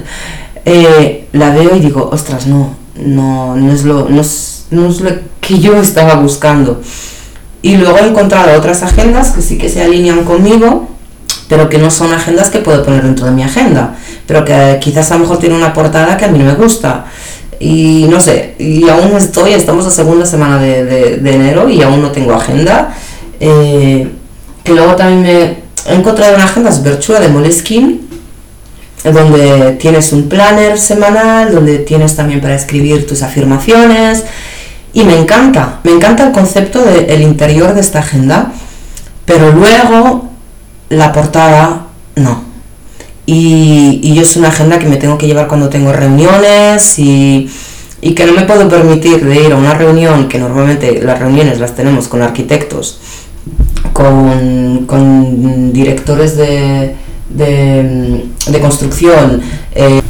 eh, 0.65 1.27
la 1.33 1.49
veo 1.51 1.75
y 1.75 1.79
digo, 1.79 2.09
ostras, 2.11 2.47
no, 2.47 2.75
no, 2.95 3.55
no, 3.55 3.71
es 3.71 3.83
lo, 3.83 4.09
no, 4.09 4.21
es, 4.21 4.67
no 4.71 4.87
es 4.87 5.01
lo 5.01 5.11
que 5.39 5.59
yo 5.59 5.75
estaba 5.75 6.15
buscando. 6.15 6.81
Y 7.61 7.77
luego 7.77 7.97
he 7.97 8.07
encontrado 8.07 8.57
otras 8.57 8.83
agendas 8.83 9.31
que 9.31 9.41
sí 9.41 9.57
que 9.57 9.69
se 9.69 9.83
alinean 9.83 10.23
conmigo, 10.23 10.89
pero 11.47 11.69
que 11.69 11.77
no 11.77 11.91
son 11.91 12.13
agendas 12.13 12.49
que 12.49 12.59
puedo 12.59 12.83
poner 12.83 13.03
dentro 13.03 13.25
de 13.25 13.31
mi 13.31 13.43
agenda, 13.43 13.95
pero 14.27 14.45
que 14.45 14.77
quizás 14.81 15.11
a 15.11 15.15
lo 15.15 15.21
mejor 15.21 15.39
tiene 15.39 15.55
una 15.55 15.73
portada 15.73 16.17
que 16.17 16.25
a 16.25 16.27
mí 16.27 16.39
no 16.39 16.45
me 16.45 16.55
gusta 16.55 17.05
y 17.59 18.07
no 18.09 18.19
sé, 18.19 18.55
y 18.59 18.89
aún 18.89 19.15
estoy, 19.15 19.53
estamos 19.53 19.85
a 19.85 19.91
segunda 19.91 20.25
semana 20.25 20.59
de, 20.59 20.83
de, 20.83 21.33
enero 21.33 21.69
y 21.69 21.81
aún 21.81 22.01
no 22.01 22.11
tengo 22.11 22.33
agenda. 22.33 22.93
Eh, 23.39 24.09
que 24.63 24.73
luego 24.73 24.95
también 24.95 25.21
me 25.21 25.91
he 25.91 25.95
encontrado 25.95 26.35
una 26.35 26.43
agenda, 26.43 26.69
es 26.69 26.83
Virtua 26.83 27.21
de 27.21 27.29
Moleskine, 27.29 27.99
donde 29.03 29.77
tienes 29.79 30.11
un 30.11 30.27
planner 30.29 30.77
semanal, 30.77 31.53
donde 31.53 31.79
tienes 31.79 32.15
también 32.17 32.41
para 32.41 32.55
escribir 32.55 33.07
tus 33.07 33.21
afirmaciones. 33.21 34.23
Y 34.93 35.05
me 35.05 35.17
encanta, 35.17 35.79
me 35.83 35.91
encanta 35.91 36.27
el 36.27 36.33
concepto 36.33 36.83
del 36.83 37.21
interior 37.21 37.73
de 37.73 37.79
esta 37.79 37.99
agenda, 37.99 38.51
pero 39.25 39.51
luego 39.51 40.32
la 40.89 41.11
portada 41.11 41.87
no. 42.15 42.43
Y, 43.25 44.01
y, 44.03 44.13
yo 44.13 44.21
es 44.21 44.35
una 44.35 44.49
agenda 44.49 44.79
que 44.79 44.87
me 44.87 44.97
tengo 44.97 45.17
que 45.17 45.27
llevar 45.27 45.47
cuando 45.47 45.69
tengo 45.69 45.93
reuniones 45.93 46.99
y, 46.99 47.49
y 48.01 48.13
que 48.13 48.25
no 48.25 48.33
me 48.33 48.41
puedo 48.43 48.67
permitir 48.67 49.25
de 49.25 49.45
ir 49.45 49.53
a 49.53 49.55
una 49.55 49.73
reunión, 49.73 50.27
que 50.27 50.39
normalmente 50.39 51.01
las 51.01 51.19
reuniones 51.19 51.59
las 51.59 51.73
tenemos 51.73 52.09
con 52.09 52.21
arquitectos, 52.21 52.99
con, 53.93 54.85
con 54.85 55.71
directores 55.71 56.35
de, 56.35 56.95
de, 57.29 58.25
de 58.47 58.59
construcción. 58.59 59.41
Eh, 59.73 60.01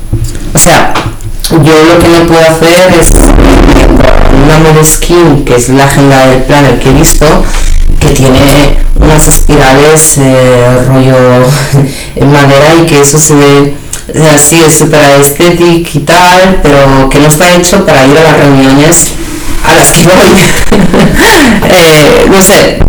o 0.53 0.58
sea, 0.58 0.94
yo 1.51 1.58
lo 1.58 2.00
que 2.00 2.08
no 2.08 2.27
puedo 2.27 2.48
hacer 2.48 2.94
es 3.00 3.12
una 4.44 4.58
Moleskine, 4.60 5.44
que 5.46 5.56
es 5.56 5.70
la 5.70 5.86
agenda 5.86 6.27
del 6.27 6.44
planner 6.44 6.80
que 6.80 6.89
he 6.89 6.94
visto, 6.94 7.25
que 8.00 8.09
tiene 8.09 8.77
unas 8.95 9.27
espirales 9.27 10.17
eh, 10.19 10.83
rollo 10.88 11.15
en 12.15 12.31
madera 12.31 12.75
y 12.81 12.85
que 12.85 13.01
eso 13.01 13.19
se 13.19 13.35
ve 13.35 13.83
así 14.33 14.62
es 14.62 14.77
súper 14.77 15.19
estético 15.21 15.89
y 15.93 16.00
tal, 16.00 16.59
pero 16.62 17.09
que 17.09 17.19
no 17.19 17.27
está 17.27 17.53
hecho 17.53 17.85
para 17.85 18.05
ir 18.05 18.17
a 18.17 18.23
las 18.23 18.38
reuniones 18.38 19.13
a 19.65 19.73
las 19.73 19.91
que 19.91 20.03
voy. 20.03 20.38
eh, 21.69 22.27
no 22.29 22.41
sé, 22.41 22.79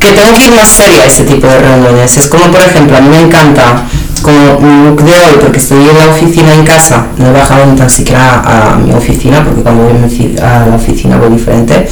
que 0.00 0.12
tengo 0.12 0.34
que 0.34 0.44
ir 0.44 0.52
más 0.52 0.68
seria 0.68 1.02
a 1.02 1.06
ese 1.06 1.24
tipo 1.24 1.46
de 1.46 1.58
reuniones. 1.58 2.16
Es 2.16 2.28
como, 2.28 2.50
por 2.50 2.60
ejemplo, 2.60 2.96
a 2.96 3.00
mí 3.00 3.08
me 3.08 3.20
encanta, 3.20 3.84
como 4.22 4.60
mi 4.60 4.88
look 4.88 5.02
de 5.04 5.12
hoy, 5.12 5.38
porque 5.40 5.58
estoy 5.58 5.88
en 5.88 5.98
la 5.98 6.14
oficina 6.14 6.54
en 6.54 6.64
casa, 6.64 7.06
no 7.18 7.28
he 7.28 7.32
bajado 7.32 7.66
ni 7.66 7.76
tan 7.76 7.90
siquiera 7.90 8.42
a, 8.44 8.76
mi 8.76 8.92
oficina, 8.92 9.44
porque 9.44 9.62
cuando 9.62 9.84
voy 9.84 9.92
a 9.92 10.66
la 10.66 10.76
oficina 10.76 11.16
voy 11.18 11.30
diferente. 11.30 11.88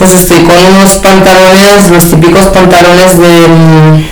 Pues 0.00 0.14
estoy 0.14 0.38
con 0.44 0.56
unos 0.56 0.92
pantalones, 0.92 1.90
los 1.90 2.08
típicos 2.08 2.46
pantalones 2.46 3.18
de 3.18 3.48
mm, 3.48 4.04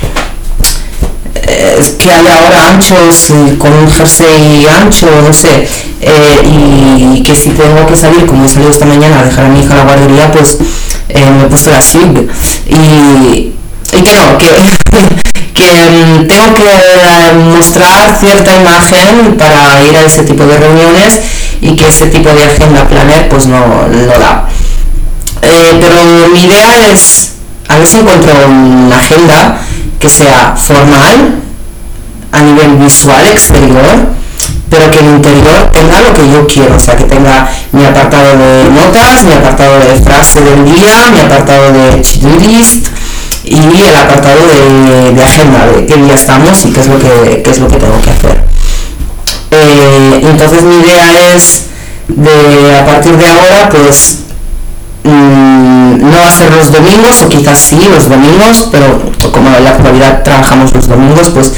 eh, 1.35 1.95
que 1.99 2.13
hay 2.13 2.27
ahora 2.27 2.75
anchos, 2.75 3.33
con 3.57 3.73
un 3.73 3.91
jersey 3.91 4.67
ancho, 4.67 5.07
no 5.27 5.33
sé, 5.33 5.67
eh, 6.03 6.43
y, 6.45 7.23
que 7.23 7.35
si 7.35 7.53
tengo 7.53 7.87
que 7.87 7.97
salir, 7.97 8.27
como 8.27 8.45
he 8.45 8.49
salido 8.51 8.71
esta 8.71 8.85
mañana 8.85 9.21
a 9.21 9.25
dejar 9.25 9.47
a 9.47 9.49
mi 9.49 9.61
hija 9.61 9.73
a 9.73 9.77
la 9.79 9.85
guardería, 9.85 10.31
pues 10.31 10.59
eh, 11.09 11.25
me 11.25 11.45
he 11.45 11.47
puesto 11.47 11.71
la 11.71 11.81
SIG 11.81 12.29
y, 12.67 13.55
y 13.97 14.03
que 14.03 14.15
no, 14.15 14.37
que, 14.39 14.53
que 15.55 15.71
mm, 15.73 16.27
tengo 16.27 16.53
que 16.53 17.33
mostrar 17.57 18.15
cierta 18.21 18.55
imagen 18.55 19.39
para 19.39 19.83
ir 19.87 19.97
a 19.97 20.05
ese 20.05 20.25
tipo 20.25 20.45
de 20.45 20.59
reuniones 20.59 21.21
y 21.63 21.75
que 21.75 21.89
ese 21.89 22.09
tipo 22.09 22.29
de 22.29 22.45
agenda 22.45 22.87
planner 22.87 23.31
pues 23.31 23.47
no, 23.47 23.89
no 23.89 24.19
da. 24.19 24.51
Pero 25.81 26.29
mi 26.33 26.45
idea 26.45 26.89
es, 26.93 27.33
a 27.69 27.77
ver 27.79 27.87
si 27.87 27.99
encuentro 27.99 28.33
una 28.49 28.99
agenda 28.99 29.59
que 29.99 30.09
sea 30.09 30.55
formal, 30.57 31.41
a 32.31 32.43
nivel 32.43 32.77
visual 32.77 33.27
exterior, 33.27 34.19
pero 34.71 34.91
que 34.91 34.99
el 34.99 35.07
interior 35.07 35.71
tenga 35.73 36.01
lo 36.01 36.13
que 36.13 36.29
yo 36.31 36.47
quiero, 36.47 36.77
o 36.77 36.79
sea, 36.79 36.97
que 36.97 37.05
tenga 37.05 37.49
mi 37.73 37.85
apartado 37.85 38.37
de 38.37 38.71
notas, 38.71 39.25
mi 39.25 39.33
apartado 39.33 39.79
de 39.81 40.01
frase 40.01 40.43
del 40.43 40.65
día, 40.65 41.11
mi 41.13 41.21
apartado 41.21 41.73
de 41.73 42.03
to 42.03 42.29
list 42.47 42.89
y 43.45 43.57
el 43.57 43.97
apartado 43.97 44.47
de, 44.47 45.23
agenda, 45.23 45.67
de 45.67 45.87
qué 45.87 45.97
día 45.97 46.15
estamos 46.15 46.65
y 46.67 46.71
qué 46.71 46.81
es 46.81 46.87
lo 46.87 46.99
que, 46.99 47.43
es 47.45 47.59
lo 47.59 47.69
que 47.69 47.77
tengo 47.77 48.01
que 48.01 48.11
hacer. 48.11 48.45
Eh, 49.51 50.21
entonces 50.23 50.63
mi 50.63 50.77
idea 50.77 51.35
es 51.35 51.65
de 52.09 52.77
a 52.79 52.85
partir 52.85 53.17
de 53.17 53.27
ahora 53.27 53.69
pues 53.71 54.19
mm, 55.05 56.11
no 56.11 56.31
ser 56.31 56.53
los 56.55 56.73
domingos 56.73 57.23
o 57.23 57.29
quizás 57.29 57.59
sí 57.59 57.79
los 57.91 58.09
domingos 58.09 58.69
pero 58.71 59.11
como 59.33 59.55
en 59.57 59.65
la 59.65 59.71
actualidad 59.71 60.23
trabajamos 60.23 60.73
los 60.73 60.89
domingos 60.89 61.29
pues 61.31 61.53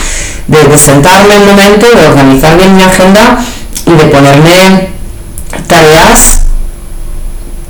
de, 0.51 0.79
sentarme 0.79 1.39
un 1.39 1.47
momento, 1.47 1.87
de 1.95 2.07
organizar 2.07 2.57
bien 2.57 2.77
mi 2.77 2.83
agenda 2.83 3.39
y 3.87 3.93
de 3.93 4.05
ponerme 4.07 4.89
tareas 5.67 6.43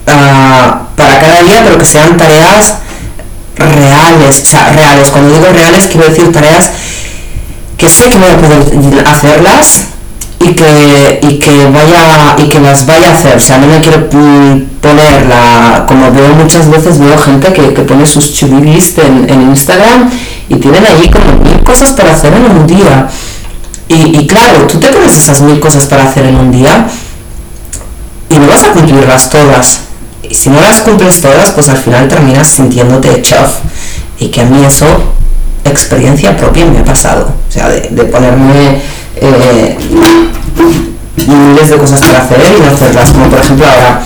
ah, 0.07 0.83
para 0.97 1.19
cada 1.19 1.43
día, 1.43 1.63
pero 1.65 1.79
que 1.79 1.85
sean 1.85 2.17
tareas 2.17 2.77
reales, 3.57 4.41
o 4.43 4.47
sea, 4.47 4.71
reales. 4.71 5.09
Cuando 5.09 5.35
digo 5.35 5.47
reales 5.53 5.89
quiero 5.91 6.09
decir 6.09 6.33
tareas 6.33 6.71
que 7.77 7.89
sé 7.89 8.09
que 8.09 8.19
voy 8.19 8.31
a 8.31 8.37
poder 8.37 9.05
hacerlas 9.07 9.85
y 10.41 10.55
que, 10.55 11.21
y 11.23 11.39
que 11.39 11.67
vaya 11.67 12.37
y 12.39 12.49
que 12.49 12.61
las 12.61 12.87
vaya 12.87 13.11
a 13.11 13.13
hacer. 13.13 13.37
O 13.37 13.41
sea, 13.41 13.59
no 13.59 13.67
me 13.67 13.81
quiero 13.81 14.09
mm, 14.11 14.80
poner 14.91 15.27
la, 15.27 15.85
como 15.87 16.11
veo 16.13 16.35
muchas 16.35 16.71
veces, 16.71 16.99
veo 16.99 17.17
gente 17.19 17.53
que, 17.53 17.63
pone 17.83 18.07
sus 18.07 18.35
to 18.35 18.47
list 18.47 18.99
en, 18.99 19.29
en 19.29 19.43
Instagram 19.43 20.11
y 20.49 20.57
tienen 20.57 20.85
ahí 20.85 21.09
como 21.11 21.43
mil 21.43 21.63
cosas 21.63 21.93
para 21.93 22.13
hacer 22.13 22.33
en 22.33 22.45
un 22.45 22.67
día. 22.67 23.09
Y, 23.93 24.25
claro, 24.29 24.69
tú 24.69 24.79
te 24.79 24.87
pones 24.87 25.17
esas 25.19 25.41
mil 25.41 25.59
cosas 25.59 25.87
para 25.87 26.05
hacer 26.05 26.25
en 26.25 26.37
un 26.37 26.53
día 26.53 26.87
y 28.29 28.39
no 28.39 28.47
vas 28.47 28.63
a 28.63 28.71
cumplirlas 28.71 29.29
todas. 29.31 29.81
Y 30.23 30.33
si 30.33 30.49
no 30.49 30.61
las 30.61 30.79
cumples 30.83 31.21
todas, 31.21 31.51
pues 31.51 31.69
al 31.69 31.77
final 31.77 32.07
terminas 32.07 32.47
sintiéndote 32.47 33.21
chuff. 33.23 33.59
Y 34.21 34.29
que 34.29 34.43
a 34.43 34.45
mí 34.45 34.65
eso, 34.65 34.87
experiencia 35.65 36.37
propia, 36.37 36.67
me 36.67 36.79
ha 36.79 36.85
pasado. 36.85 37.33
O 37.49 37.53
sea, 37.53 37.69
de, 37.69 38.05
ponerme 38.05 38.81
eh, 39.17 39.77
miles 41.17 41.71
de 41.71 41.77
cosas 41.77 42.01
para 42.01 42.23
hacer 42.23 42.41
y 42.57 42.61
no 42.61 42.73
hacerlas. 42.73 43.11
Como 43.11 43.29
por 43.29 43.41
ejemplo 43.41 43.67
ahora, 43.67 44.03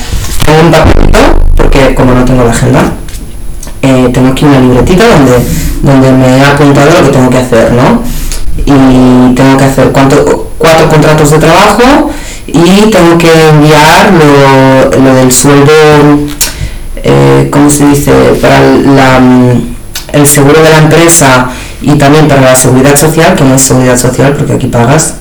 un 0.64 0.70
papelito, 0.70 1.18
porque 1.56 1.94
como 1.94 2.14
no 2.14 2.24
tengo 2.24 2.44
la 2.44 2.50
agenda, 2.50 2.92
eh, 3.82 4.08
tengo 4.12 4.28
aquí 4.30 4.44
una 4.44 4.60
libretita 4.60 5.06
donde, 5.08 5.32
donde 5.82 6.12
me 6.12 6.38
he 6.38 6.44
apuntado 6.44 7.00
lo 7.00 7.06
que 7.06 7.12
tengo 7.12 7.30
que 7.30 7.38
hacer, 7.38 7.72
¿no? 7.72 8.02
Y 8.64 9.34
tengo 9.34 9.56
que 9.58 9.64
hacer 9.64 9.90
cuatro, 9.92 10.50
cuatro 10.58 10.88
contratos 10.88 11.30
de 11.30 11.38
trabajo 11.38 12.10
y 12.46 12.90
tengo 12.90 13.18
que 13.18 13.48
enviar 13.48 14.12
lo, 14.12 14.98
lo 14.98 15.14
del 15.14 15.32
sueldo, 15.32 15.72
eh, 16.96 17.48
¿cómo 17.50 17.68
se 17.68 17.86
dice? 17.86 18.12
Para 18.40 18.60
la, 18.60 19.20
el 20.12 20.26
seguro 20.26 20.62
de 20.62 20.70
la 20.70 20.78
empresa 20.78 21.48
y 21.82 21.96
también 21.96 22.28
para 22.28 22.40
la 22.40 22.56
seguridad 22.56 22.96
social, 22.96 23.34
que 23.34 23.44
no 23.44 23.56
es 23.56 23.62
seguridad 23.62 23.98
social 23.98 24.34
porque 24.34 24.54
aquí 24.54 24.68
pagas, 24.68 25.16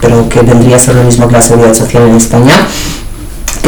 pero 0.00 0.28
que 0.28 0.40
vendría 0.40 0.76
a 0.76 0.78
ser 0.78 0.94
lo 0.94 1.04
mismo 1.04 1.26
que 1.26 1.34
la 1.34 1.42
seguridad 1.42 1.74
social 1.74 2.04
en 2.08 2.14
España 2.14 2.54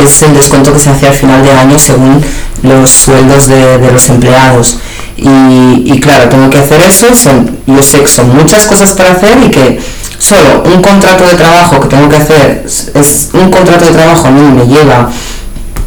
es 0.04 0.22
el 0.22 0.34
descuento 0.34 0.72
que 0.72 0.78
se 0.78 0.90
hace 0.90 1.06
al 1.06 1.14
final 1.14 1.42
de 1.42 1.52
año 1.52 1.78
según 1.78 2.22
los 2.62 2.90
sueldos 2.90 3.48
de, 3.48 3.90
los 3.92 4.08
empleados. 4.08 4.78
Y, 5.16 6.00
claro, 6.00 6.28
tengo 6.28 6.48
que 6.48 6.58
hacer 6.58 6.80
eso, 6.80 7.14
son, 7.14 7.58
yo 7.66 7.82
sé 7.82 8.00
que 8.00 8.08
son 8.08 8.34
muchas 8.34 8.66
cosas 8.66 8.92
para 8.92 9.12
hacer 9.12 9.38
y 9.44 9.50
que 9.50 9.80
solo 10.18 10.62
un 10.64 10.80
contrato 10.80 11.24
de 11.26 11.34
trabajo 11.34 11.80
que 11.80 11.88
tengo 11.88 12.08
que 12.08 12.16
hacer, 12.16 12.64
es 12.94 13.30
un 13.34 13.50
contrato 13.50 13.84
de 13.84 13.92
trabajo 13.92 14.28
a 14.28 14.30
mí 14.30 14.40
me 14.40 14.66
lleva, 14.66 15.10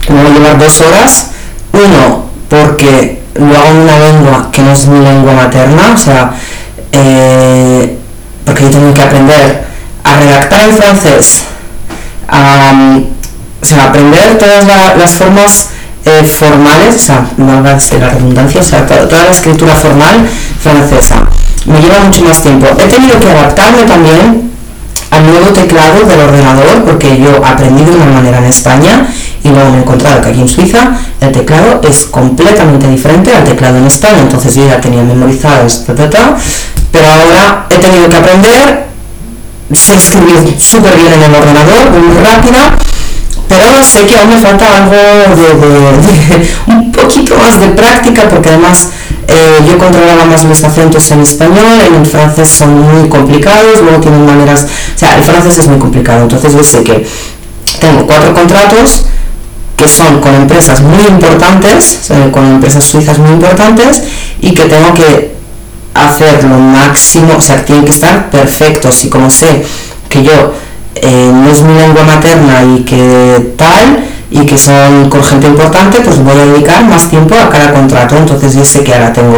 me 0.09 0.39
va 0.39 0.53
dos 0.53 0.81
horas, 0.81 1.27
uno, 1.71 2.25
porque 2.47 3.21
lo 3.35 3.57
hago 3.57 3.69
en 3.69 3.77
una 3.77 3.99
lengua 3.99 4.49
que 4.51 4.61
no 4.61 4.71
es 4.73 4.85
mi 4.85 5.03
lengua 5.03 5.33
materna, 5.33 5.93
o 5.93 5.97
sea, 5.97 6.33
eh, 6.91 7.97
porque 8.45 8.63
yo 8.63 8.69
tengo 8.69 8.93
que 8.93 9.01
aprender 9.01 9.63
a 10.03 10.15
redactar 10.15 10.63
en 10.63 10.77
francés, 10.77 11.43
a 12.27 12.71
o 13.63 13.65
sea, 13.65 13.85
aprender 13.85 14.37
todas 14.37 14.65
las 14.97 15.11
formas 15.13 15.69
eh, 16.05 16.23
formales, 16.25 16.95
o 16.95 16.99
sea, 16.99 17.25
no 17.37 17.61
la 17.61 18.09
redundancia, 18.09 18.59
o 18.59 18.63
sea, 18.63 18.85
toda, 18.85 19.23
la 19.23 19.31
escritura 19.31 19.73
formal 19.73 20.27
francesa. 20.61 21.23
Me 21.65 21.79
lleva 21.79 21.99
mucho 22.01 22.23
más 22.23 22.41
tiempo. 22.43 22.67
He 22.77 22.87
tenido 22.87 23.17
que 23.19 23.29
adaptarme 23.29 23.83
también 23.83 24.51
al 25.11 25.25
nuevo 25.25 25.47
teclado 25.53 26.03
del 26.03 26.19
ordenador, 26.19 26.83
porque 26.83 27.17
yo 27.17 27.45
aprendí 27.45 27.85
de 27.85 27.91
una 27.91 28.05
manera 28.07 28.39
en 28.39 28.45
España 28.45 29.07
y 29.43 29.49
luego 29.49 29.69
me 29.69 29.77
he 29.77 29.81
encontrado 29.81 30.21
que 30.21 30.29
aquí 30.29 30.41
en 30.41 30.49
Suiza 30.49 30.97
el 31.21 31.31
teclado 31.31 31.79
es 31.83 32.05
completamente 32.05 32.89
diferente 32.89 33.33
al 33.33 33.45
teclado 33.45 33.77
en 33.77 33.85
España, 33.87 34.19
entonces 34.19 34.55
yo 34.55 34.67
ya 34.67 34.81
tenía 34.81 35.03
memorizado 35.03 35.65
esto, 35.65 35.93
pero 35.95 37.07
ahora 37.07 37.67
he 37.69 37.75
tenido 37.75 38.09
que 38.09 38.15
aprender, 38.15 38.87
sé 39.71 39.95
escribir 39.95 40.59
súper 40.59 40.95
bien 40.95 41.13
en 41.13 41.23
el 41.23 41.35
ordenador, 41.35 41.91
muy 41.91 42.17
rápida, 42.23 42.77
pero 43.63 43.83
sé 43.83 44.05
que 44.05 44.15
aún 44.15 44.29
me 44.29 44.37
falta 44.37 44.65
algo 44.77 44.91
de, 44.91 46.47
un 46.67 46.91
poquito 46.91 47.35
más 47.37 47.59
de 47.61 47.67
práctica 47.69 48.27
porque 48.29 48.49
además 48.49 48.89
eh, 49.27 49.59
yo 49.65 49.77
controlaba 49.77 50.25
más 50.25 50.43
los 50.43 50.63
acentos 50.63 51.09
en 51.11 51.21
español, 51.21 51.79
en 51.87 51.95
el 51.95 52.05
francés 52.05 52.49
son 52.49 52.81
muy 52.81 53.07
complicados, 53.07 53.81
luego 53.81 53.99
tienen 54.01 54.25
maneras, 54.25 54.67
o 54.95 54.99
sea, 54.99 55.15
el 55.15 55.23
francés 55.23 55.57
es 55.57 55.67
muy 55.67 55.79
complicado, 55.79 56.23
entonces 56.23 56.53
yo 56.53 56.63
sé 56.63 56.83
que 56.83 57.07
tengo 57.79 58.05
cuatro 58.05 58.33
contratos 58.33 59.05
que 59.77 59.87
son 59.87 60.19
con 60.19 60.35
empresas 60.35 60.81
muy 60.81 61.03
importantes, 61.05 62.01
con 62.31 62.45
empresas 62.45 62.83
suizas 62.83 63.17
muy 63.17 63.31
importantes 63.31 64.03
y 64.41 64.51
que 64.51 64.65
tengo 64.65 64.93
que 64.93 65.33
hacer 65.93 66.43
lo 66.43 66.57
máximo, 66.57 67.35
o 67.37 67.41
sea, 67.41 67.63
tienen 67.63 67.85
que 67.85 67.91
estar 67.91 68.29
perfectos. 68.29 69.03
Y 69.05 69.09
como 69.09 69.29
sé 69.29 69.65
que 70.09 70.23
yo 70.23 70.53
eh, 70.95 71.31
no 71.33 71.49
es 71.49 71.61
mi 71.61 71.73
lengua 71.73 72.03
materna 72.03 72.63
y 72.63 72.83
que 72.83 73.53
tal, 73.57 74.03
y 74.33 74.45
que 74.47 74.57
son 74.57 75.09
con 75.09 75.23
gente 75.23 75.47
importante, 75.47 75.99
pues 76.01 76.23
voy 76.23 76.33
a 76.33 76.45
dedicar 76.45 76.83
más 76.85 77.07
tiempo 77.09 77.35
a 77.35 77.49
cada 77.49 77.71
contrato. 77.71 78.17
Entonces 78.17 78.55
yo 78.55 78.65
sé 78.65 78.83
que 78.83 78.93
ahora 78.93 79.13
tengo, 79.13 79.37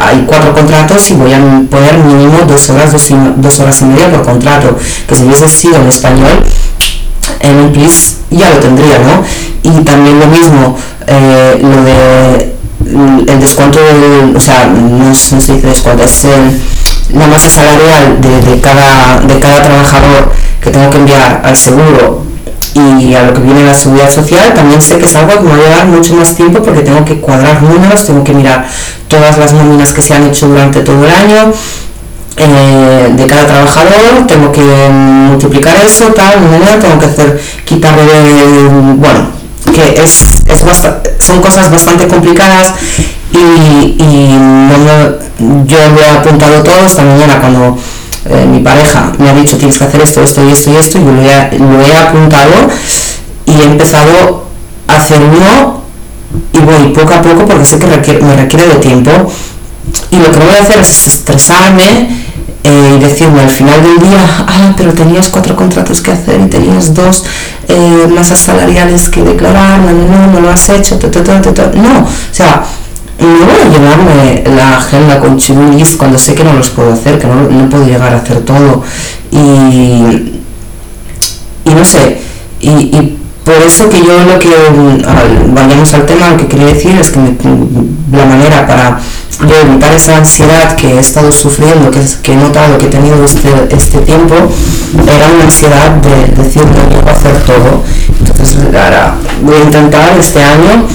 hay 0.00 0.24
cuatro 0.26 0.54
contratos 0.54 1.10
y 1.10 1.14
voy 1.14 1.32
a 1.32 1.38
poner 1.68 1.98
mínimo 1.98 2.38
dos 2.46 2.70
horas, 2.70 2.92
dos, 2.92 3.60
horas 3.60 3.82
y 3.82 3.84
media 3.86 4.10
por 4.10 4.22
contrato, 4.22 4.76
que 5.08 5.16
si 5.16 5.24
hubiese 5.24 5.48
sido 5.48 5.76
en 5.76 5.88
español, 5.88 6.44
en 7.40 7.56
un 7.56 7.72
plis 7.72 8.18
ya 8.30 8.50
lo 8.50 8.56
tendría, 8.56 8.98
¿no? 9.00 9.24
Y 9.62 9.82
también 9.84 10.20
lo 10.20 10.26
mismo, 10.26 10.76
eh, 11.06 11.58
lo 11.60 11.82
de 11.82 12.50
el 13.26 13.40
descuento, 13.40 13.78
o 14.34 14.40
sea, 14.40 14.66
no, 14.66 15.14
se 15.14 15.36
dice 15.36 15.54
descuento, 15.54 16.04
es 16.04 16.26
la 17.12 17.26
masa 17.26 17.50
salarial 17.50 18.20
de, 18.20 18.60
cada, 18.60 19.20
de 19.20 19.38
cada 19.40 19.62
trabajador 19.62 20.32
que 20.60 20.70
tengo 20.70 20.90
que 20.90 20.98
enviar 20.98 21.42
al 21.44 21.56
seguro 21.56 22.24
y 22.74 23.14
a 23.14 23.22
lo 23.22 23.34
que 23.34 23.40
viene 23.40 23.64
la 23.64 23.74
seguridad 23.74 24.10
social, 24.10 24.54
también 24.54 24.80
sé 24.80 24.98
que 24.98 25.04
es 25.04 25.14
algo 25.16 25.32
que 25.34 25.40
me 25.40 25.50
va 25.50 25.56
a 25.56 25.58
llevar 25.58 25.86
mucho 25.86 26.14
más 26.14 26.34
tiempo 26.34 26.62
porque 26.62 26.82
tengo 26.82 27.04
que 27.04 27.20
cuadrar 27.20 27.62
números, 27.62 28.06
tengo 28.06 28.22
que 28.22 28.32
mirar 28.32 28.66
todas 29.08 29.38
las 29.38 29.52
nóminas 29.52 29.92
que 29.92 30.02
se 30.02 30.14
han 30.14 30.26
hecho 30.26 30.48
durante 30.48 30.80
todo 30.80 31.04
el 31.04 31.10
año 31.10 31.52
eh, 32.36 33.12
de 33.16 33.26
cada 33.26 33.46
trabajador, 33.46 34.26
tengo 34.26 34.52
que 34.52 34.62
multiplicar 34.90 35.76
eso, 35.76 36.06
tal, 36.08 36.34
tengo 36.80 36.98
que 36.98 37.06
hacer, 37.06 37.40
quitarle, 37.64 38.04
bueno, 38.96 39.28
que 39.74 40.00
es, 40.00 40.42
es 40.46 40.64
son 41.18 41.40
cosas 41.40 41.70
bastante 41.70 42.06
complicadas 42.06 42.74
y, 43.32 43.96
y 43.98 44.28
yo 45.66 45.78
lo 45.88 46.00
he 46.00 46.10
apuntado 46.10 46.62
todo 46.62 46.86
esta 46.86 47.02
mañana 47.02 47.40
cuando 47.40 47.76
eh, 48.28 48.46
mi 48.46 48.60
pareja 48.60 49.12
me 49.18 49.30
ha 49.30 49.34
dicho 49.34 49.56
tienes 49.56 49.78
que 49.78 49.84
hacer 49.84 50.02
esto, 50.02 50.22
esto 50.22 50.44
y 50.46 50.52
esto 50.52 50.70
y 50.70 50.76
esto, 50.76 50.98
y 50.98 51.04
yo 51.04 51.12
lo 51.12 51.22
he, 51.22 51.58
lo 51.58 51.80
he 51.80 51.96
apuntado 51.96 52.52
y 53.46 53.60
he 53.60 53.64
empezado 53.64 54.46
a 54.86 54.96
hacer 54.96 55.20
y 56.52 56.58
voy 56.58 56.92
poco 56.92 57.14
a 57.14 57.22
poco 57.22 57.46
porque 57.46 57.64
sé 57.64 57.78
que 57.78 57.86
me 58.22 58.36
requiere 58.36 58.66
de 58.66 58.74
tiempo. 58.76 59.10
Y 60.10 60.16
lo 60.18 60.30
que 60.30 60.38
no 60.38 60.46
voy 60.46 60.56
a 60.56 60.62
hacer 60.62 60.78
es 60.78 61.06
estresarme 61.06 62.08
eh, 62.62 62.94
y 62.96 63.00
decirme 63.00 63.40
al 63.40 63.50
final 63.50 63.82
del 63.82 63.98
día, 63.98 64.20
ah, 64.46 64.74
pero 64.76 64.92
tenías 64.92 65.28
cuatro 65.28 65.56
contratos 65.56 66.00
que 66.00 66.12
hacer 66.12 66.40
y 66.40 66.48
tenías 66.48 66.94
dos 66.94 67.24
eh, 67.68 68.08
masas 68.14 68.38
salariales 68.38 69.08
que 69.08 69.22
declarar, 69.22 69.80
no, 69.80 69.92
no, 69.92 70.26
no 70.32 70.40
lo 70.40 70.50
has 70.50 70.68
hecho, 70.68 70.98
no, 71.00 72.00
o 72.00 72.08
sea, 72.32 72.64
no 73.26 73.46
voy 73.46 73.60
a 73.60 73.68
llevarme 73.68 74.44
la 74.56 74.78
agenda 74.78 75.20
con 75.20 75.36
chibulis 75.36 75.96
cuando 75.96 76.18
sé 76.18 76.34
que 76.34 76.44
no 76.44 76.54
los 76.54 76.70
puedo 76.70 76.92
hacer, 76.92 77.18
que 77.18 77.26
no, 77.26 77.48
no 77.48 77.68
puedo 77.68 77.84
llegar 77.86 78.12
a 78.12 78.16
hacer 78.16 78.40
todo. 78.40 78.82
Y, 79.30 79.36
y 81.64 81.74
no 81.74 81.84
sé, 81.84 82.18
y, 82.60 82.70
y, 82.70 83.16
por 83.44 83.54
eso 83.54 83.88
que 83.88 83.98
yo 84.02 84.24
lo 84.24 84.38
que, 84.38 84.48
vayamos 85.52 85.94
al 85.94 86.06
tema, 86.06 86.30
lo 86.30 86.36
que 86.36 86.46
quería 86.46 86.66
decir 86.66 86.96
es 86.98 87.10
que 87.10 87.18
la 87.18 88.24
manera 88.24 88.66
para 88.66 89.00
evitar 89.62 89.92
esa 89.92 90.18
ansiedad 90.18 90.76
que 90.76 90.94
he 90.94 90.98
estado 90.98 91.32
sufriendo, 91.32 91.90
que, 91.90 92.00
que 92.22 92.32
he 92.32 92.36
notado 92.36 92.78
que 92.78 92.86
he 92.86 92.90
tenido 92.90 93.24
este, 93.24 93.48
este 93.70 93.98
tiempo, 94.00 94.34
era 95.06 95.28
una 95.34 95.44
ansiedad 95.44 95.90
de 95.96 96.42
decir 96.42 96.62
no 96.64 97.08
a 97.08 97.12
hacer 97.12 97.36
todo. 97.44 97.82
Entonces 98.20 98.56
ahora 98.66 99.16
voy 99.42 99.56
a 99.56 99.64
intentar 99.64 100.18
este 100.18 100.42
año 100.42 100.86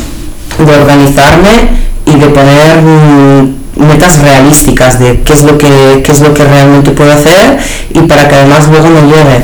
de 0.59 0.75
organizarme 0.81 1.85
y 2.05 2.15
de 2.15 2.27
poner 2.27 2.81
mm, 2.81 3.87
metas 3.87 4.19
realísticas 4.19 4.99
de 4.99 5.21
qué 5.21 5.33
es 5.33 5.43
lo 5.43 5.57
que 5.57 6.01
qué 6.03 6.11
es 6.11 6.21
lo 6.21 6.33
que 6.33 6.43
realmente 6.43 6.91
puedo 6.91 7.11
hacer 7.11 7.59
y 7.89 7.99
para 8.01 8.27
que 8.27 8.35
además 8.35 8.67
luego 8.69 8.89
me 8.89 9.01
lleve 9.01 9.43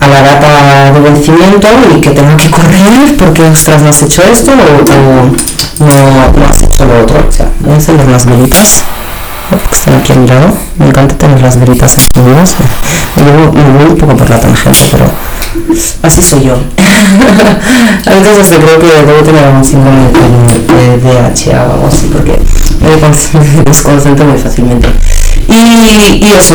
a 0.00 0.06
la 0.06 0.22
data 0.22 0.92
de 0.92 1.00
vencimiento 1.00 1.68
y 1.96 2.00
que 2.00 2.10
tenga 2.10 2.36
que 2.36 2.50
correr 2.50 3.16
porque 3.18 3.42
ostras 3.42 3.82
no 3.82 3.90
has 3.90 4.02
hecho 4.02 4.22
esto 4.22 4.52
o, 4.52 5.84
no, 5.84 6.48
has 6.48 6.62
hecho 6.62 6.84
lo 6.84 7.02
otro 7.02 7.26
o 7.28 7.32
sea 7.32 7.48
voy 7.60 7.72
a 7.72 7.74
encender 7.76 8.08
las 8.08 8.26
velitas 8.26 8.84
están 9.70 10.00
aquí 10.00 10.12
al 10.12 10.26
lado. 10.26 10.56
Me 10.78 10.88
encanta 10.88 11.16
tener 11.16 11.40
las 11.40 11.58
velitas 11.58 11.98
encendidas 11.98 12.56
me 13.24 13.78
voy 13.78 13.90
un 13.90 13.96
poco 13.96 14.16
por 14.16 14.30
la 14.30 14.38
tangente 14.40 14.78
pero 14.90 15.10
así 16.02 16.22
soy 16.22 16.44
yo. 16.44 16.56
Entonces 18.06 18.50
yo 18.50 18.58
creo 18.60 18.78
que 18.78 19.06
debo 19.06 19.22
tener 19.22 19.44
algún 19.44 19.64
síndrome 19.64 20.08
de, 20.08 20.98
DH 20.98 21.48
o 21.48 21.72
algo 21.72 21.88
así 21.88 22.10
porque 22.12 22.38
me 22.80 23.62
desconcentro 23.64 24.24
muy 24.26 24.38
fácilmente. 24.38 24.88
Y, 25.48 26.24
y 26.24 26.32
eso. 26.36 26.54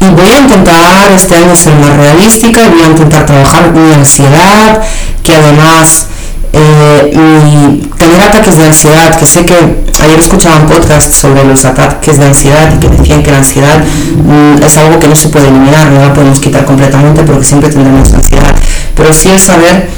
Y 0.00 0.10
voy 0.10 0.28
a 0.28 0.38
intentar 0.38 1.10
este 1.12 1.34
año 1.34 1.56
ser 1.56 1.74
más 1.74 1.96
realística 1.96 2.60
y 2.62 2.68
voy 2.68 2.82
a 2.82 2.86
intentar 2.86 3.26
trabajar 3.26 3.72
mi 3.72 3.92
ansiedad 3.92 4.80
que 5.22 5.34
además 5.34 6.06
eh, 6.58 7.12
y 7.12 7.86
tener 7.96 8.20
ataques 8.20 8.56
de 8.56 8.64
ansiedad, 8.64 9.16
que 9.16 9.26
sé 9.26 9.44
que 9.44 9.54
ayer 10.02 10.18
escuchaba 10.18 10.56
un 10.56 10.66
podcast 10.66 11.12
sobre 11.12 11.44
los 11.44 11.64
ataques 11.64 12.18
de 12.18 12.24
ansiedad 12.24 12.72
y 12.74 12.78
que 12.78 12.88
decían 12.88 13.22
que 13.22 13.30
la 13.30 13.38
ansiedad 13.38 13.78
mm, 13.78 14.62
es 14.62 14.76
algo 14.76 14.98
que 14.98 15.06
no 15.06 15.14
se 15.14 15.28
puede 15.28 15.48
eliminar, 15.48 15.90
no 15.92 16.00
la 16.00 16.12
podemos 16.12 16.40
quitar 16.40 16.64
completamente 16.64 17.22
porque 17.22 17.44
siempre 17.44 17.70
tendremos 17.70 18.12
ansiedad, 18.12 18.54
pero 18.96 19.12
sí 19.12 19.30
es 19.30 19.42
saber 19.42 19.88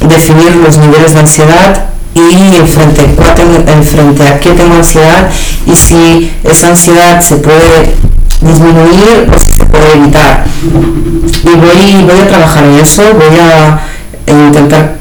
definir 0.00 0.56
los 0.56 0.76
niveles 0.78 1.14
de 1.14 1.20
ansiedad 1.20 1.84
y 2.14 2.56
en 2.56 2.66
frente, 2.66 3.02
en 3.04 3.84
frente 3.84 4.28
a 4.28 4.40
qué 4.40 4.50
tengo 4.50 4.74
ansiedad 4.74 5.28
y 5.66 5.76
si 5.76 6.32
esa 6.42 6.68
ansiedad 6.68 7.20
se 7.20 7.36
puede 7.36 7.94
disminuir 8.40 9.30
o 9.34 9.38
si 9.38 9.52
se 9.52 9.66
puede 9.66 9.92
evitar. 9.94 10.44
Y 10.62 11.56
voy, 11.56 12.04
voy 12.04 12.20
a 12.20 12.28
trabajar 12.28 12.64
en 12.64 12.78
eso, 12.78 13.02
voy 13.14 13.38
a 13.38 13.80
intentar 14.26 14.98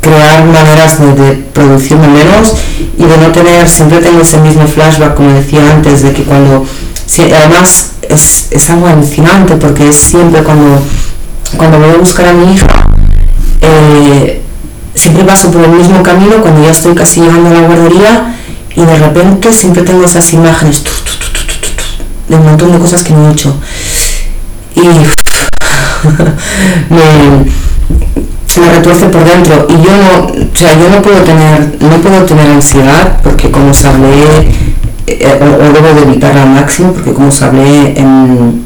crear 0.00 0.44
maneras 0.44 1.00
de, 1.00 1.14
de, 1.14 1.32
producirme 1.52 2.08
menos 2.08 2.54
y 2.98 3.04
de 3.04 3.16
no 3.18 3.32
tener, 3.32 3.68
siempre 3.68 3.98
tengo 3.98 4.20
ese 4.20 4.38
mismo 4.38 4.66
flashback, 4.66 5.14
como 5.14 5.32
decía 5.32 5.70
antes, 5.70 6.02
de 6.02 6.12
que 6.12 6.22
cuando, 6.22 6.66
además 7.18 7.92
es, 8.08 8.48
es 8.50 8.70
algo 8.70 8.86
alucinante 8.86 9.56
porque 9.56 9.88
es 9.88 9.96
siempre 9.96 10.42
cuando, 10.42 10.82
cuando 11.56 11.78
voy 11.78 11.90
a 11.90 11.98
buscar 11.98 12.28
a 12.28 12.32
mi 12.32 12.54
hija, 12.54 12.66
eh, 13.60 14.40
siempre 14.94 15.24
paso 15.24 15.50
por 15.50 15.64
el 15.64 15.70
mismo 15.70 16.02
camino 16.02 16.40
cuando 16.40 16.62
ya 16.62 16.70
estoy 16.70 16.94
casi 16.94 17.20
llegando 17.20 17.50
a 17.50 17.52
la 17.52 17.60
guardería 17.60 18.36
y 18.74 18.84
de 18.84 18.98
repente 18.98 19.52
siempre 19.52 19.82
tengo 19.82 20.04
esas 20.04 20.32
imágenes 20.32 20.82
de 22.28 22.36
un 22.36 22.44
montón 22.44 22.72
de 22.72 22.78
cosas 22.78 23.02
que 23.02 23.12
no 23.12 23.28
he 23.28 23.32
hecho. 23.32 23.54
Y 24.74 24.80
me, 26.90 27.50
se 28.50 28.60
me 28.60 28.68
retuerce 28.70 29.06
por 29.06 29.24
dentro. 29.24 29.66
Y 29.68 29.74
yo 29.74 29.90
no, 29.96 30.26
o 30.26 30.56
sea, 30.56 30.76
yo 30.76 30.88
no 30.90 31.00
puedo 31.00 31.22
tener, 31.22 31.76
no 31.80 31.96
puedo 31.98 32.24
tener 32.24 32.50
ansiedad 32.50 33.20
porque 33.22 33.50
como 33.50 33.70
os 33.70 33.84
hablé, 33.84 34.50
eh, 35.06 35.40
o, 35.40 35.72
debo 35.72 35.94
de 35.94 36.02
evitarla 36.02 36.42
al 36.42 36.50
máximo 36.50 36.92
porque 36.92 37.12
como 37.12 37.28
os 37.28 37.42
hablé 37.42 37.98
en, 37.98 38.64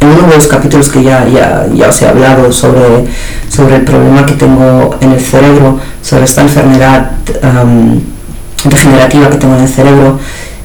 en 0.00 0.08
uno 0.08 0.28
de 0.28 0.36
los 0.36 0.46
capítulos 0.46 0.88
que 0.88 1.02
ya, 1.02 1.26
ya, 1.28 1.66
ya 1.74 1.88
os 1.88 2.02
he 2.02 2.08
hablado 2.08 2.52
sobre, 2.52 3.06
sobre 3.48 3.76
el 3.76 3.82
problema 3.82 4.24
que 4.24 4.34
tengo 4.34 4.96
en 5.00 5.12
el 5.12 5.20
cerebro, 5.20 5.80
sobre 6.00 6.24
esta 6.24 6.42
enfermedad 6.42 7.10
degenerativa 8.64 9.30
que 9.30 9.36
tengo 9.36 9.56
en 9.56 9.62
el 9.62 9.68
cerebro, 9.68 10.18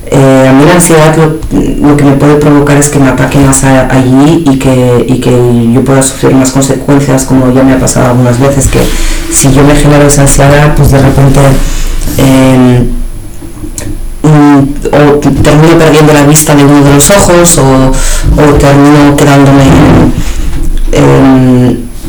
eh, 0.10 0.48
a 0.50 0.54
mí 0.54 0.66
la 0.66 0.74
ansiedad 0.74 1.16
lo, 1.16 1.98
que 1.98 2.04
me 2.04 2.14
puede 2.14 2.36
provocar 2.36 2.78
es 2.78 2.90
que 2.90 3.00
me 3.00 3.10
ataque 3.10 3.40
más 3.40 3.64
allí 3.64 4.44
y 4.46 4.58
que, 4.58 5.06
y 5.08 5.20
que 5.20 5.32
yo 5.74 5.84
pueda 5.84 6.02
sufrir 6.02 6.36
más 6.36 6.52
consecuencias, 6.52 7.26
como 7.26 7.52
ya 7.54 7.64
me 7.64 7.74
ha 7.74 7.80
pasado 7.80 8.12
algunas 8.12 8.40
veces, 8.40 8.68
que 8.68 8.80
si 9.32 9.52
yo 9.52 9.64
me 9.64 9.76
genero 9.76 10.08
esa 10.08 10.22
ansiedad, 10.22 10.74
pues 10.76 10.92
de 10.92 11.00
repente 11.00 11.40
em, 12.18 12.88
mm, 14.24 14.68
o 14.94 15.20
termino 15.20 15.78
perdiendo 15.78 16.14
la 16.14 16.24
vista 16.24 16.56
de 16.56 16.64
uno 16.64 16.84
de 16.84 16.94
los 16.94 17.10
ojos 17.10 17.58
o, 17.58 17.92
o 18.42 18.54
termino 18.54 19.16
quedándome 19.16 19.64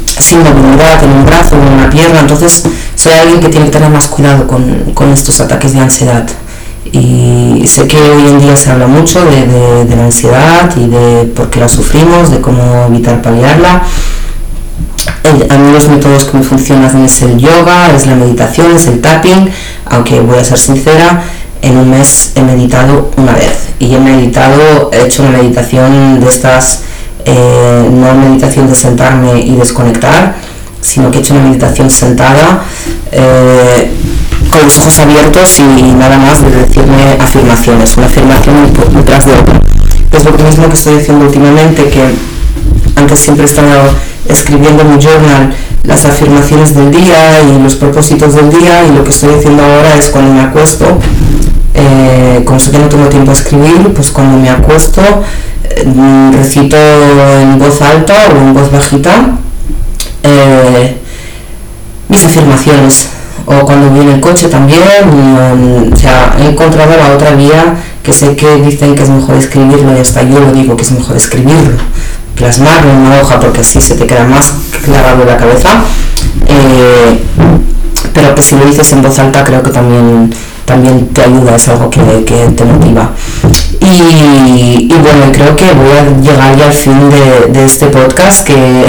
sin 0.07 0.39
movilidad 0.43 1.03
en 1.03 1.11
un 1.11 1.27
brazo 1.27 1.57
o 1.57 1.63
en 1.63 1.73
una 1.73 1.91
pierna. 1.91 2.21
Entonces 2.21 2.65
soy 2.95 3.13
alguien 3.13 3.41
que 3.41 3.49
tiene 3.49 3.67
que 3.67 3.73
tener 3.73 3.91
más 3.91 4.09
cuidado 4.09 4.47
con, 4.47 4.93
con 4.95 5.13
estos 5.13 5.41
ataques 5.41 5.73
de 5.73 5.81
ansiedad 5.81 6.27
y 6.93 7.67
sé 7.67 7.87
que 7.87 7.99
hoy 7.99 8.29
en 8.29 8.41
día 8.41 8.57
se 8.57 8.71
habla 8.71 8.87
mucho 8.87 9.25
de, 9.25 9.87
la 9.97 10.05
ansiedad 10.05 10.71
y 10.77 10.87
de 10.87 11.25
por 11.35 11.51
qué 11.51 11.61
la 11.61 11.69
sufrimos, 11.69 12.31
de 12.31 12.41
cómo 12.41 12.87
evitar 12.89 13.21
paliarla. 13.23 13.83
a 15.51 15.59
mí 15.59 15.73
los 15.73 15.89
métodos 15.89 16.25
que 16.25 16.39
me 16.39 16.43
funcionan 16.43 17.05
es 17.05 17.23
el 17.23 17.39
yoga, 17.39 17.95
es 17.95 18.07
la 18.07 18.15
meditación, 18.15 18.77
es 18.77 18.87
el 18.87 19.01
tapping, 19.01 19.51
aunque 19.87 20.21
voy 20.21 20.39
a 20.39 20.45
ser 20.45 20.59
sincera, 20.59 21.23
en 21.63 21.77
un 21.77 21.91
mes 21.91 22.33
he 22.35 22.43
meditado 22.43 23.11
una 23.17 23.33
vez 23.33 23.69
y 23.79 23.95
he 23.95 23.99
meditado, 23.99 24.91
he 24.93 25.07
hecho 25.07 25.23
una 25.23 25.39
meditación 25.39 26.21
de 26.21 26.29
estas, 26.29 26.83
eh, 27.25 27.89
no 27.91 28.15
meditación 28.15 28.69
de 28.69 28.75
sentarme 28.75 29.41
y 29.41 29.57
desconectar, 29.57 30.37
sino 30.81 31.11
que 31.11 31.19
he 31.19 31.21
hecho 31.21 31.35
una 31.35 31.45
meditación 31.45 31.91
sentada. 31.91 32.63
Eh, 33.13 33.91
con 34.51 34.65
los 34.65 34.79
ojos 34.79 34.99
abiertos 34.99 35.59
y 35.59 35.83
nada 35.95 36.19
más 36.19 36.43
de 36.43 36.51
decirme 36.51 37.17
afirmaciones, 37.21 37.97
una 37.97 38.07
afirmación 38.07 38.55
detrás 38.95 39.27
de 39.27 39.33
otra. 39.33 39.61
Es 40.13 40.25
lo 40.25 40.33
mismo 40.33 40.69
que 40.69 40.75
estoy 40.75 40.99
diciendo 40.99 41.27
últimamente, 41.27 41.89
que 41.89 42.03
antes 42.97 43.21
siempre 43.21 43.45
he 43.45 43.49
estado 43.49 43.91
escribiendo 44.29 44.83
en 44.83 44.97
mi 44.97 45.03
journal 45.03 45.55
las 45.85 46.05
afirmaciones 46.05 46.75
del 46.75 46.91
día 46.91 47.43
y 47.43 47.63
los 47.63 47.77
propósitos 47.77 48.35
del 48.35 48.51
día 48.51 48.85
y 48.85 48.95
lo 48.95 49.05
que 49.05 49.11
estoy 49.11 49.35
haciendo 49.35 49.63
ahora 49.63 49.97
es 49.97 50.11
cuando 50.11 50.35
me 50.35 50.41
acuesto, 50.41 50.99
eh, 51.75 52.43
como 52.45 52.59
sé 52.59 52.71
que 52.71 52.79
no 52.79 52.89
tengo 52.89 53.07
tiempo 53.09 53.31
a 53.31 53.35
escribir, 53.35 53.93
pues 53.95 54.11
cuando 54.11 54.39
me 54.39 54.51
acuesto 54.51 55.03
eh, 55.65 56.31
recito 56.33 56.77
en 57.41 57.59
voz 57.59 57.81
alta 57.83 58.29
o 58.35 58.39
en 58.39 58.55
voz 58.55 58.71
bajita 58.71 59.39
eh, 60.23 60.97
mis 62.09 62.25
afirmaciones 62.25 63.11
o 63.49 63.65
cuando 63.65 63.87
en 64.01 64.09
el 64.09 64.21
coche 64.21 64.49
también, 64.49 64.83
o 65.93 65.97
sea, 65.97 66.37
he 66.39 66.47
encontrado 66.47 66.97
la 66.97 67.15
otra 67.15 67.33
vía 67.33 67.77
que 68.03 68.13
sé 68.13 68.37
que 68.37 68.57
dicen 68.57 68.95
que 68.95 69.03
es 69.03 69.09
mejor 69.09 69.37
escribirlo 69.37 69.97
y 69.97 70.01
hasta 70.01 70.23
yo 70.23 70.41
lo 70.41 70.53
digo 70.53 70.77
que 70.77 70.83
es 70.83 70.93
mejor 70.93 71.17
escribirlo 71.17 71.79
plasmarlo 72.39 72.91
en 72.91 72.99
una 72.99 73.21
hoja 73.21 73.41
porque 73.41 73.61
así 73.61 73.81
se 73.81 73.97
te 73.97 74.07
queda 74.07 74.25
más 74.25 74.55
clavado 74.85 75.23
en 75.23 75.29
la 75.29 75.37
cabeza. 75.37 75.83
Eh, 76.47 77.21
pero 78.15 78.35
que 78.35 78.43
si 78.43 78.57
lo 78.57 78.65
dices 78.65 78.91
en 78.93 79.03
voz 79.03 79.19
alta 79.19 79.45
creo 79.45 79.63
que 79.63 79.71
también, 79.71 80.33
también 80.69 81.09
te 81.09 81.23
ayuda, 81.23 81.57
es 81.57 81.67
algo 81.69 81.89
que, 81.89 82.01
te 82.01 82.65
motiva. 82.65 83.11
Y, 83.81 84.87
bueno, 84.89 85.33
creo 85.33 85.57
que 85.57 85.65
voy 85.73 85.97
a 85.97 86.21
llegar 86.21 86.57
ya 86.59 86.67
al 86.67 86.73
fin 86.75 87.11
de, 87.11 87.65
este 87.65 87.87
podcast 87.87 88.47
que 88.47 88.55